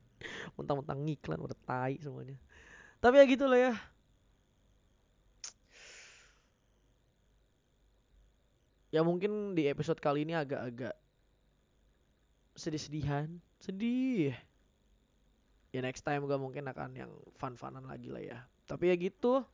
mentang-mentang 0.56 1.02
ngiklan 1.04 1.40
udah 1.42 1.58
tai 1.66 1.98
semuanya. 2.00 2.38
Tapi 2.98 3.14
ya 3.20 3.24
gitulah 3.30 3.58
ya. 3.58 3.74
Ya 8.88 9.04
mungkin 9.04 9.52
di 9.52 9.68
episode 9.68 10.00
kali 10.00 10.24
ini 10.24 10.32
agak-agak 10.32 10.96
sedih-sedihan. 12.56 13.38
Sedih. 13.60 14.32
Ya 15.70 15.80
next 15.84 16.02
time 16.02 16.24
gue 16.24 16.38
mungkin 16.40 16.64
akan 16.72 16.90
yang 16.96 17.12
fun-funan 17.36 17.84
lagi 17.84 18.08
lah 18.08 18.24
ya. 18.24 18.38
Tapi 18.64 18.88
ya 18.88 18.96
gitu. 18.96 19.44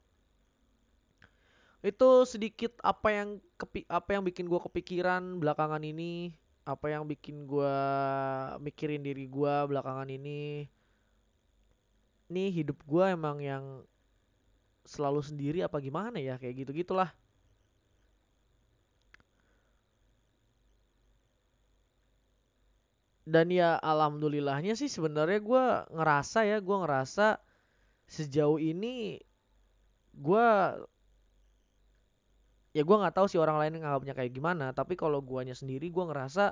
Itu 1.84 2.24
sedikit 2.24 2.78
apa 2.80 3.12
yang 3.12 3.28
kepi 3.60 3.84
apa 3.90 4.16
yang 4.16 4.22
bikin 4.24 4.46
gue 4.48 4.60
kepikiran 4.70 5.42
belakangan 5.42 5.82
ini. 5.82 6.32
Apa 6.64 6.94
yang 6.94 7.04
bikin 7.04 7.44
gue 7.44 7.76
mikirin 8.62 9.04
diri 9.04 9.28
gue 9.28 9.54
belakangan 9.68 10.08
ini 10.08 10.64
nih 12.36 12.48
hidup 12.58 12.78
gue 12.90 13.04
emang 13.16 13.38
yang 13.50 13.64
selalu 14.92 15.20
sendiri 15.28 15.58
apa 15.66 15.76
gimana 15.86 16.16
ya? 16.28 16.34
Kayak 16.40 16.54
gitu 16.64 16.70
gitulah 16.84 17.10
dan 23.24 23.46
ya 23.48 23.80
alhamdulillahnya 23.80 24.72
sih 24.80 24.88
sebenarnya 24.96 25.40
gue 25.40 25.64
ngerasa 25.96 26.38
ya 26.50 26.58
gue 26.60 26.76
ngerasa 26.82 27.26
sejauh 28.16 28.60
ini 28.72 29.20
gue 30.14 30.46
ya 32.76 32.82
gue 32.82 32.96
nggak 33.00 33.14
tahu 33.16 33.26
sih 33.30 33.40
orang 33.40 33.56
lain 33.60 33.80
nganggapnya 33.80 34.14
kayak 34.18 34.32
gimana 34.34 34.66
tapi 34.78 34.94
kalau 34.98 35.18
guanya 35.24 35.54
sendiri 35.56 35.86
gue 35.88 36.04
ngerasa 36.10 36.44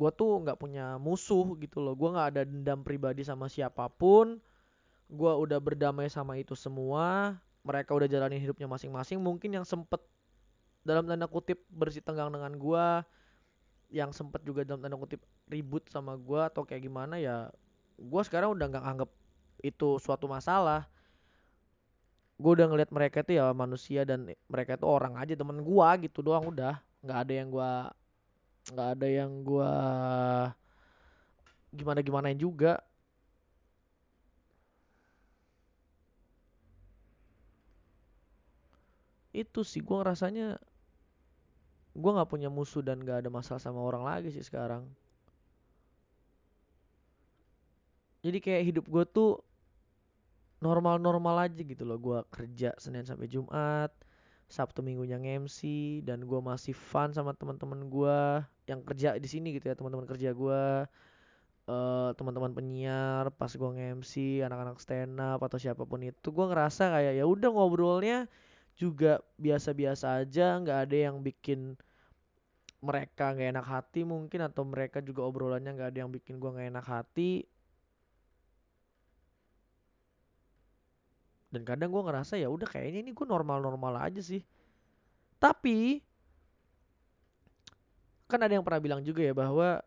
gue 0.00 0.10
tuh 0.20 0.32
nggak 0.44 0.58
punya 0.62 0.86
musuh 1.00 1.46
gitu 1.58 1.78
loh. 1.84 1.94
Gue 1.98 2.14
nggak 2.14 2.28
ada 2.36 2.42
dendam 2.46 2.80
pribadi 2.86 3.22
sama 3.26 3.46
siapa 3.50 3.90
pun 3.90 4.38
gue 5.08 5.32
udah 5.32 5.58
berdamai 5.58 6.12
sama 6.12 6.36
itu 6.36 6.52
semua 6.52 7.36
mereka 7.64 7.96
udah 7.96 8.08
jalanin 8.08 8.40
hidupnya 8.40 8.68
masing-masing 8.68 9.18
mungkin 9.20 9.56
yang 9.56 9.64
sempet 9.64 10.00
dalam 10.84 11.04
tanda 11.08 11.24
kutip 11.28 11.64
bersih 11.72 12.04
tenggang 12.04 12.32
dengan 12.32 12.52
gue 12.56 12.86
yang 13.88 14.12
sempet 14.12 14.44
juga 14.44 14.68
dalam 14.68 14.84
tanda 14.84 15.00
kutip 15.00 15.20
ribut 15.48 15.84
sama 15.88 16.16
gue 16.16 16.40
atau 16.44 16.64
kayak 16.64 16.84
gimana 16.84 17.16
ya 17.16 17.48
gue 17.98 18.22
sekarang 18.22 18.54
udah 18.54 18.66
nggak 18.70 18.84
anggap 18.84 19.10
itu 19.62 19.98
suatu 19.98 20.30
masalah. 20.30 20.86
Gue 22.38 22.54
udah 22.54 22.70
ngeliat 22.70 22.90
mereka 22.94 23.26
itu 23.26 23.34
ya 23.34 23.50
manusia 23.50 24.06
dan 24.06 24.30
mereka 24.46 24.78
itu 24.78 24.86
orang 24.86 25.18
aja 25.18 25.34
temen 25.34 25.58
gue 25.58 25.88
gitu 26.06 26.22
doang 26.22 26.54
udah. 26.54 26.78
Nggak 27.02 27.18
ada 27.26 27.32
yang 27.34 27.48
gue 27.50 27.72
nggak 28.68 28.88
ada 28.94 29.08
yang 29.08 29.30
gue 29.42 29.72
gimana 31.72 32.00
gimanain 32.04 32.38
juga 32.38 32.84
itu 39.46 39.60
sih 39.62 39.80
gue 39.84 39.96
ngerasanya 39.96 40.58
gue 41.98 42.10
nggak 42.14 42.30
punya 42.30 42.48
musuh 42.50 42.82
dan 42.82 43.02
nggak 43.02 43.26
ada 43.26 43.30
masalah 43.30 43.58
sama 43.58 43.82
orang 43.82 44.06
lagi 44.06 44.30
sih 44.30 44.42
sekarang. 44.42 44.86
Jadi 48.22 48.38
kayak 48.42 48.62
hidup 48.74 48.84
gue 48.86 49.04
tuh 49.06 49.30
normal-normal 50.58 51.50
aja 51.50 51.62
gitu 51.62 51.82
loh. 51.86 51.98
Gue 51.98 52.18
kerja 52.30 52.74
Senin 52.78 53.06
sampai 53.06 53.30
Jumat 53.30 53.90
Sabtu 54.48 54.80
Minggunya 54.80 55.20
nge-MC 55.20 55.60
dan 56.08 56.24
gue 56.24 56.40
masih 56.40 56.72
fun 56.72 57.12
sama 57.12 57.36
teman-teman 57.36 57.84
gue 57.86 58.18
yang 58.64 58.80
kerja 58.80 59.20
di 59.20 59.28
sini 59.28 59.52
gitu 59.52 59.68
ya 59.68 59.76
teman-teman 59.76 60.08
kerja 60.08 60.32
gue 60.32 60.62
eh 61.68 62.10
teman-teman 62.16 62.56
penyiar 62.56 63.28
pas 63.36 63.52
gue 63.52 63.70
nge-MC 63.76 64.40
anak-anak 64.40 64.80
stand 64.80 65.20
up 65.20 65.40
atau 65.44 65.60
siapa 65.60 65.84
pun 65.84 66.00
itu. 66.00 66.28
Gue 66.32 66.46
ngerasa 66.48 66.90
kayak 66.96 67.14
ya 67.20 67.24
udah 67.28 67.50
ngobrolnya 67.52 68.24
juga 68.78 69.18
biasa-biasa 69.36 70.22
aja 70.22 70.54
nggak 70.62 70.78
ada 70.86 70.96
yang 71.10 71.18
bikin 71.18 71.74
mereka 72.78 73.34
nggak 73.34 73.58
enak 73.58 73.66
hati 73.66 74.06
mungkin 74.06 74.40
atau 74.46 74.62
mereka 74.62 75.02
juga 75.02 75.26
obrolannya 75.26 75.74
nggak 75.74 75.90
ada 75.90 75.98
yang 76.06 76.12
bikin 76.14 76.38
gue 76.38 76.46
nggak 76.46 76.70
enak 76.70 76.86
hati. 76.86 77.42
Dan 81.50 81.66
kadang 81.66 81.90
gue 81.90 82.02
ngerasa 82.06 82.38
ya 82.38 82.46
udah 82.46 82.68
kayaknya 82.70 83.02
ini 83.02 83.10
gue 83.10 83.26
normal-normal 83.26 83.98
aja 83.98 84.22
sih. 84.22 84.44
Tapi 85.42 85.98
kan 88.30 88.38
ada 88.44 88.54
yang 88.54 88.62
pernah 88.62 88.78
bilang 88.78 89.02
juga 89.02 89.24
ya 89.26 89.34
bahwa 89.34 89.82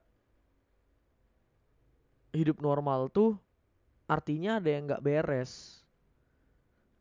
hidup 2.36 2.60
normal 2.60 3.08
tuh 3.08 3.38
artinya 4.10 4.60
ada 4.60 4.68
yang 4.68 4.84
nggak 4.90 5.04
beres. 5.06 5.80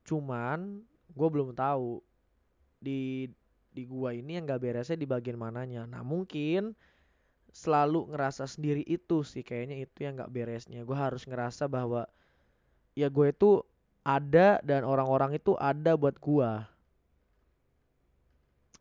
Cuman 0.06 0.86
gue 1.10 1.28
belum 1.28 1.54
tahu 1.54 2.00
di 2.80 3.28
di 3.70 3.86
gua 3.86 4.10
ini 4.10 4.34
yang 4.38 4.44
nggak 4.50 4.62
beresnya 4.62 4.98
di 4.98 5.06
bagian 5.06 5.38
mananya. 5.38 5.86
Nah 5.86 6.02
mungkin 6.02 6.74
selalu 7.50 8.10
ngerasa 8.14 8.46
sendiri 8.46 8.82
itu 8.86 9.22
sih 9.22 9.42
kayaknya 9.46 9.86
itu 9.86 10.06
yang 10.06 10.18
nggak 10.18 10.32
beresnya. 10.32 10.82
Gue 10.82 10.98
harus 10.98 11.22
ngerasa 11.26 11.70
bahwa 11.70 12.06
ya 12.98 13.06
gue 13.06 13.30
itu 13.30 13.62
ada 14.02 14.58
dan 14.66 14.82
orang-orang 14.82 15.38
itu 15.38 15.54
ada 15.54 15.94
buat 15.94 16.18
gua. 16.18 16.66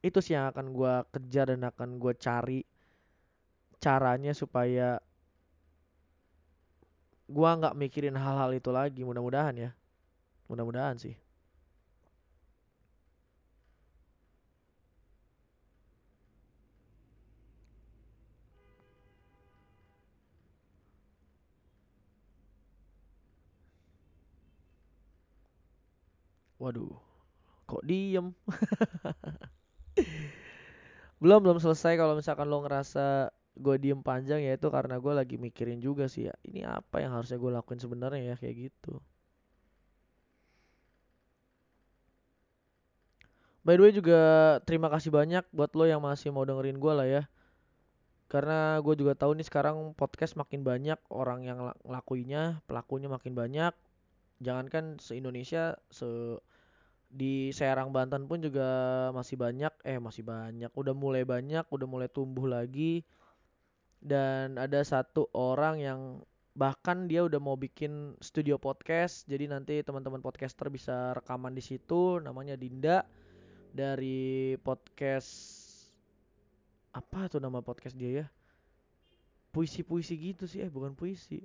Itu 0.02 0.24
sih 0.24 0.34
yang 0.34 0.50
akan 0.50 0.74
gua 0.74 1.06
kejar 1.14 1.54
dan 1.54 1.68
akan 1.70 2.00
gue 2.02 2.14
cari 2.18 2.62
caranya 3.80 4.34
supaya 4.34 4.98
gua 7.30 7.50
nggak 7.62 7.78
mikirin 7.78 8.18
hal-hal 8.18 8.50
itu 8.58 8.74
lagi. 8.74 9.06
Mudah-mudahan 9.06 9.54
ya. 9.54 9.72
Mudah-mudahan 10.50 10.98
sih 10.98 11.29
waduh 26.60 26.94
kok 27.70 27.84
diem? 27.88 28.34
Belum 31.20 31.44
belum 31.44 31.60
selesai 31.60 32.00
kalau 32.00 32.16
misalkan 32.16 32.48
lo 32.48 32.64
ngerasa 32.64 33.28
gue 33.60 33.76
diem 33.76 34.00
panjang 34.00 34.40
ya 34.40 34.56
itu 34.56 34.72
karena 34.72 34.96
gue 35.04 35.14
lagi 35.20 35.36
mikirin 35.36 35.84
juga 35.84 36.08
sih 36.08 36.32
ya. 36.32 36.36
Ini 36.48 36.64
apa 36.64 37.04
yang 37.04 37.12
harusnya 37.12 37.36
gue 37.36 37.52
lakuin 37.52 37.80
sebenarnya 37.84 38.24
ya 38.34 38.36
kayak 38.40 38.72
gitu. 38.72 39.04
By 43.68 43.76
the 43.76 43.84
way 43.84 43.92
juga 43.92 44.20
terima 44.64 44.88
kasih 44.88 45.12
banyak 45.12 45.44
buat 45.52 45.76
lo 45.76 45.84
yang 45.84 46.00
masih 46.00 46.32
mau 46.32 46.48
dengerin 46.48 46.80
gue 46.80 46.94
lah 46.96 47.08
ya. 47.08 47.24
Karena 48.32 48.80
gue 48.80 48.96
juga 48.96 49.12
tahu 49.20 49.36
nih 49.36 49.44
sekarang 49.44 49.92
podcast 50.00 50.40
makin 50.40 50.64
banyak 50.64 50.96
orang 51.12 51.44
yang 51.44 51.60
ngelakuinya 51.84 52.64
pelakunya 52.64 53.12
makin 53.12 53.36
banyak 53.36 53.74
jangankan 54.40 54.98
se 55.00 55.20
Indonesia 55.20 55.76
se 55.92 56.08
di 57.10 57.50
Serang 57.50 57.90
Banten 57.90 58.30
pun 58.30 58.38
juga 58.38 58.70
masih 59.18 59.34
banyak 59.34 59.74
eh 59.82 59.98
masih 59.98 60.22
banyak 60.22 60.70
udah 60.78 60.94
mulai 60.94 61.26
banyak 61.26 61.66
udah 61.66 61.88
mulai 61.90 62.08
tumbuh 62.08 62.46
lagi. 62.46 63.02
Dan 64.00 64.56
ada 64.56 64.80
satu 64.80 65.28
orang 65.36 65.76
yang 65.84 66.02
bahkan 66.56 67.10
dia 67.10 67.24
udah 67.28 67.40
mau 67.40 67.60
bikin 67.60 68.16
studio 68.24 68.56
podcast 68.60 69.28
jadi 69.28 69.48
nanti 69.52 69.80
teman-teman 69.84 70.24
podcaster 70.24 70.68
bisa 70.72 71.12
rekaman 71.18 71.52
di 71.52 71.64
situ 71.66 72.22
namanya 72.22 72.56
Dinda. 72.56 73.04
Dari 73.70 74.58
podcast 74.62 75.30
apa 76.94 77.30
tuh 77.30 77.42
nama 77.42 77.62
podcast 77.62 77.98
dia 77.98 78.24
ya? 78.24 78.26
Puisi-puisi 79.50 80.14
gitu 80.14 80.46
sih 80.46 80.62
eh 80.62 80.70
bukan 80.70 80.94
puisi. 80.94 81.42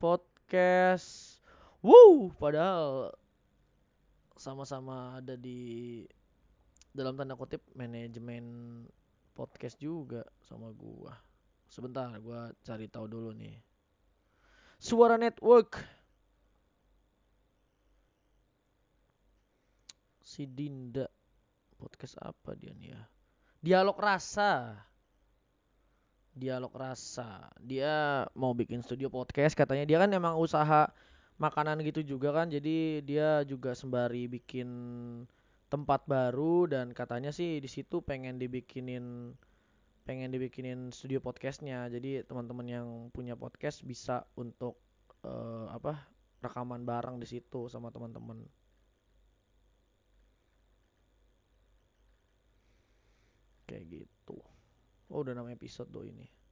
Podcast 0.00 1.35
Wuh, 1.86 2.34
padahal 2.34 3.14
sama-sama 4.34 5.22
ada 5.22 5.38
di 5.38 6.02
dalam 6.90 7.14
tanda 7.14 7.38
kutip 7.38 7.62
manajemen 7.78 8.82
podcast 9.38 9.78
juga 9.78 10.26
sama 10.42 10.74
gua. 10.74 11.14
Sebentar, 11.70 12.10
gua 12.18 12.50
cari 12.66 12.90
tahu 12.90 13.06
dulu 13.06 13.30
nih. 13.38 13.62
Suara 14.82 15.14
Network. 15.14 15.78
Si 20.26 20.42
Dinda. 20.42 21.06
Podcast 21.78 22.18
apa 22.18 22.58
dia 22.58 22.74
nih 22.74 22.98
ya? 22.98 23.02
Dialog 23.62 23.94
Rasa. 23.94 24.74
Dialog 26.34 26.74
Rasa. 26.74 27.46
Dia 27.62 28.26
mau 28.34 28.58
bikin 28.58 28.82
studio 28.82 29.06
podcast 29.06 29.54
katanya 29.54 29.86
dia 29.86 30.02
kan 30.02 30.10
emang 30.10 30.34
usaha 30.34 30.90
makanan 31.36 31.80
gitu 31.84 32.00
juga 32.04 32.32
kan. 32.32 32.48
Jadi 32.48 33.04
dia 33.04 33.44
juga 33.44 33.72
sembari 33.76 34.28
bikin 34.28 34.68
tempat 35.66 36.06
baru 36.06 36.70
dan 36.70 36.94
katanya 36.94 37.34
sih 37.34 37.58
di 37.58 37.68
situ 37.68 38.00
pengen 38.00 38.38
dibikinin 38.38 39.34
pengen 40.06 40.30
dibikinin 40.30 40.94
studio 40.94 41.18
podcastnya. 41.18 41.88
Jadi 41.90 42.22
teman-teman 42.24 42.66
yang 42.66 42.88
punya 43.10 43.34
podcast 43.34 43.82
bisa 43.82 44.24
untuk 44.38 44.78
uh, 45.26 45.66
apa 45.72 46.06
rekaman 46.44 46.86
bareng 46.86 47.18
di 47.18 47.26
situ 47.28 47.66
sama 47.66 47.90
teman-teman. 47.90 48.38
Kayak 53.66 53.84
gitu. 54.06 54.38
Oh 55.10 55.22
udah 55.22 55.34
nama 55.34 55.50
episode 55.50 55.90
do 55.90 56.02
ini 56.06 56.45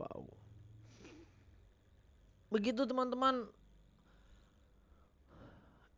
wow. 0.00 0.24
Begitu 2.50 2.82
teman-teman. 2.88 3.46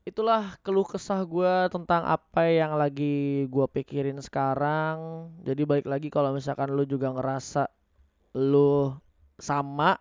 Itulah 0.02 0.58
keluh 0.66 0.82
kesah 0.82 1.22
gue 1.22 1.70
tentang 1.70 2.02
apa 2.02 2.50
yang 2.50 2.74
lagi 2.74 3.46
gue 3.46 3.66
pikirin 3.70 4.18
sekarang. 4.18 5.30
Jadi 5.46 5.62
balik 5.62 5.86
lagi 5.86 6.10
kalau 6.10 6.34
misalkan 6.34 6.74
lu 6.74 6.82
juga 6.82 7.14
ngerasa 7.14 7.70
lu 8.34 8.90
sama 9.38 9.96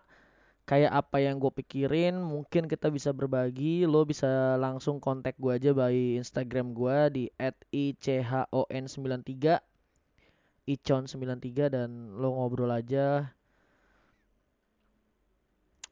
kayak 0.66 0.90
apa 0.90 1.22
yang 1.22 1.38
gue 1.38 1.54
pikirin 1.54 2.18
mungkin 2.18 2.66
kita 2.66 2.90
bisa 2.90 3.14
berbagi. 3.14 3.86
Lo 3.86 4.02
bisa 4.02 4.58
langsung 4.58 4.98
kontak 4.98 5.38
gue 5.38 5.54
aja 5.54 5.70
by 5.70 6.18
instagram 6.18 6.74
gue 6.74 6.98
di 7.14 7.24
@ichon93 7.70 9.62
icon93 10.62 11.74
dan 11.74 11.90
lo 12.18 12.38
ngobrol 12.38 12.70
aja 12.70 13.34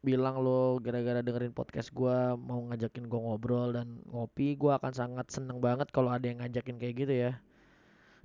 bilang 0.01 0.41
lo 0.41 0.81
gara-gara 0.81 1.21
dengerin 1.21 1.53
podcast 1.53 1.93
gue 1.93 2.17
mau 2.41 2.65
ngajakin 2.73 3.05
gue 3.05 3.21
ngobrol 3.21 3.77
dan 3.77 4.01
ngopi 4.09 4.57
gue 4.57 4.73
akan 4.73 4.93
sangat 4.97 5.29
seneng 5.29 5.61
banget 5.61 5.93
kalau 5.93 6.09
ada 6.09 6.25
yang 6.25 6.41
ngajakin 6.41 6.81
kayak 6.81 6.95
gitu 7.05 7.15
ya. 7.29 7.33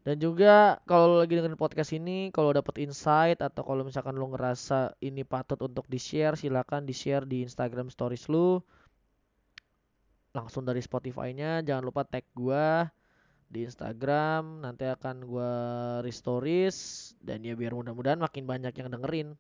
Dan 0.06 0.22
juga 0.22 0.80
kalau 0.88 1.18
lo 1.18 1.18
lagi 1.20 1.36
dengerin 1.36 1.60
podcast 1.60 1.92
ini 1.98 2.30
kalau 2.32 2.56
dapet 2.56 2.80
insight 2.80 3.42
atau 3.44 3.66
kalau 3.66 3.84
misalkan 3.84 4.16
lo 4.16 4.32
ngerasa 4.32 4.96
ini 5.04 5.28
patut 5.28 5.60
untuk 5.66 5.84
di 5.92 6.00
share 6.00 6.40
silakan 6.40 6.88
di 6.88 6.94
share 6.96 7.28
di 7.28 7.44
Instagram 7.44 7.92
stories 7.92 8.32
lo. 8.32 8.64
Langsung 10.32 10.64
dari 10.64 10.80
Spotify-nya 10.80 11.66
jangan 11.66 11.84
lupa 11.84 12.08
tag 12.08 12.24
gue 12.38 12.88
di 13.52 13.68
Instagram 13.68 14.64
nanti 14.64 14.88
akan 14.88 15.26
gue 15.28 15.54
restories. 16.08 17.12
Dan 17.20 17.44
ya 17.44 17.58
biar 17.58 17.76
mudah-mudahan 17.76 18.22
makin 18.22 18.46
banyak 18.48 18.78
yang 18.78 18.94
dengerin 18.94 19.36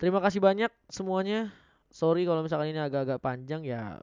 Terima 0.00 0.16
kasih 0.24 0.40
banyak 0.40 0.72
semuanya. 0.88 1.52
Sorry 1.92 2.24
kalau 2.24 2.40
misalkan 2.40 2.72
ini 2.72 2.80
agak-agak 2.80 3.20
panjang 3.20 3.60
ya 3.68 4.00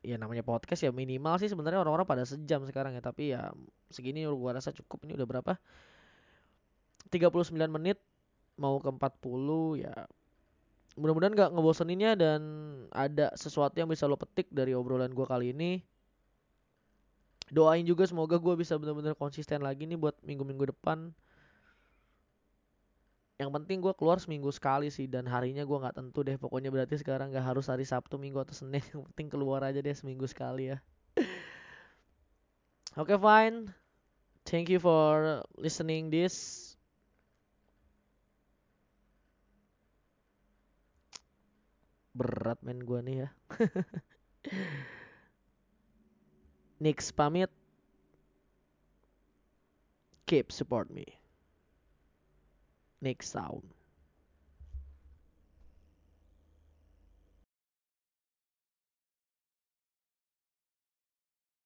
ya 0.00 0.14
namanya 0.14 0.46
podcast 0.46 0.86
ya 0.86 0.94
minimal 0.94 1.42
sih 1.42 1.50
sebenarnya 1.50 1.82
orang-orang 1.82 2.06
pada 2.06 2.22
sejam 2.22 2.62
sekarang 2.64 2.94
ya 2.96 3.02
tapi 3.02 3.34
ya 3.34 3.50
segini 3.90 4.22
gua 4.30 4.54
rasa 4.54 4.70
cukup. 4.70 5.10
Ini 5.10 5.18
udah 5.18 5.26
berapa? 5.26 5.58
39 7.10 7.50
menit 7.66 7.98
mau 8.62 8.78
ke 8.78 8.94
40 8.94 9.82
ya. 9.82 9.94
Mudah-mudahan 10.94 11.34
gak 11.34 11.50
ngeboseninnya 11.50 12.14
dan 12.14 12.40
ada 12.94 13.34
sesuatu 13.34 13.74
yang 13.74 13.90
bisa 13.90 14.06
lo 14.06 14.14
petik 14.14 14.46
dari 14.54 14.70
obrolan 14.70 15.10
gua 15.10 15.26
kali 15.26 15.50
ini. 15.50 15.82
Doain 17.50 17.82
juga 17.82 18.06
semoga 18.06 18.38
gua 18.38 18.54
bisa 18.54 18.78
benar-benar 18.78 19.18
konsisten 19.18 19.66
lagi 19.66 19.82
nih 19.82 19.98
buat 19.98 20.14
minggu-minggu 20.22 20.70
depan 20.70 21.10
yang 23.40 23.48
penting 23.56 23.80
gue 23.80 23.96
keluar 23.96 24.20
seminggu 24.20 24.52
sekali 24.52 24.92
sih 24.92 25.08
dan 25.08 25.24
harinya 25.24 25.64
gue 25.64 25.78
nggak 25.80 25.96
tentu 25.96 26.20
deh. 26.20 26.36
Pokoknya 26.36 26.68
berarti 26.68 27.00
sekarang 27.00 27.32
nggak 27.32 27.40
harus 27.40 27.72
hari 27.72 27.88
Sabtu 27.88 28.20
Minggu 28.20 28.36
atau 28.36 28.52
Senin. 28.52 28.84
Yang 28.92 29.08
penting 29.08 29.32
keluar 29.32 29.64
aja 29.64 29.80
deh 29.80 29.96
seminggu 29.96 30.28
sekali 30.28 30.68
ya. 30.68 30.76
Oke 33.00 33.16
okay, 33.16 33.16
fine. 33.16 33.72
Thank 34.44 34.68
you 34.68 34.76
for 34.76 35.40
listening 35.56 36.12
this. 36.12 36.68
Berat 42.12 42.60
men 42.60 42.84
gue 42.84 43.00
nih 43.00 43.24
ya. 43.24 43.32
Nix 46.84 47.08
pamit. 47.08 47.48
Keep 50.28 50.52
support 50.52 50.92
me 50.92 51.19
next 53.02 53.30
sound 53.30 53.62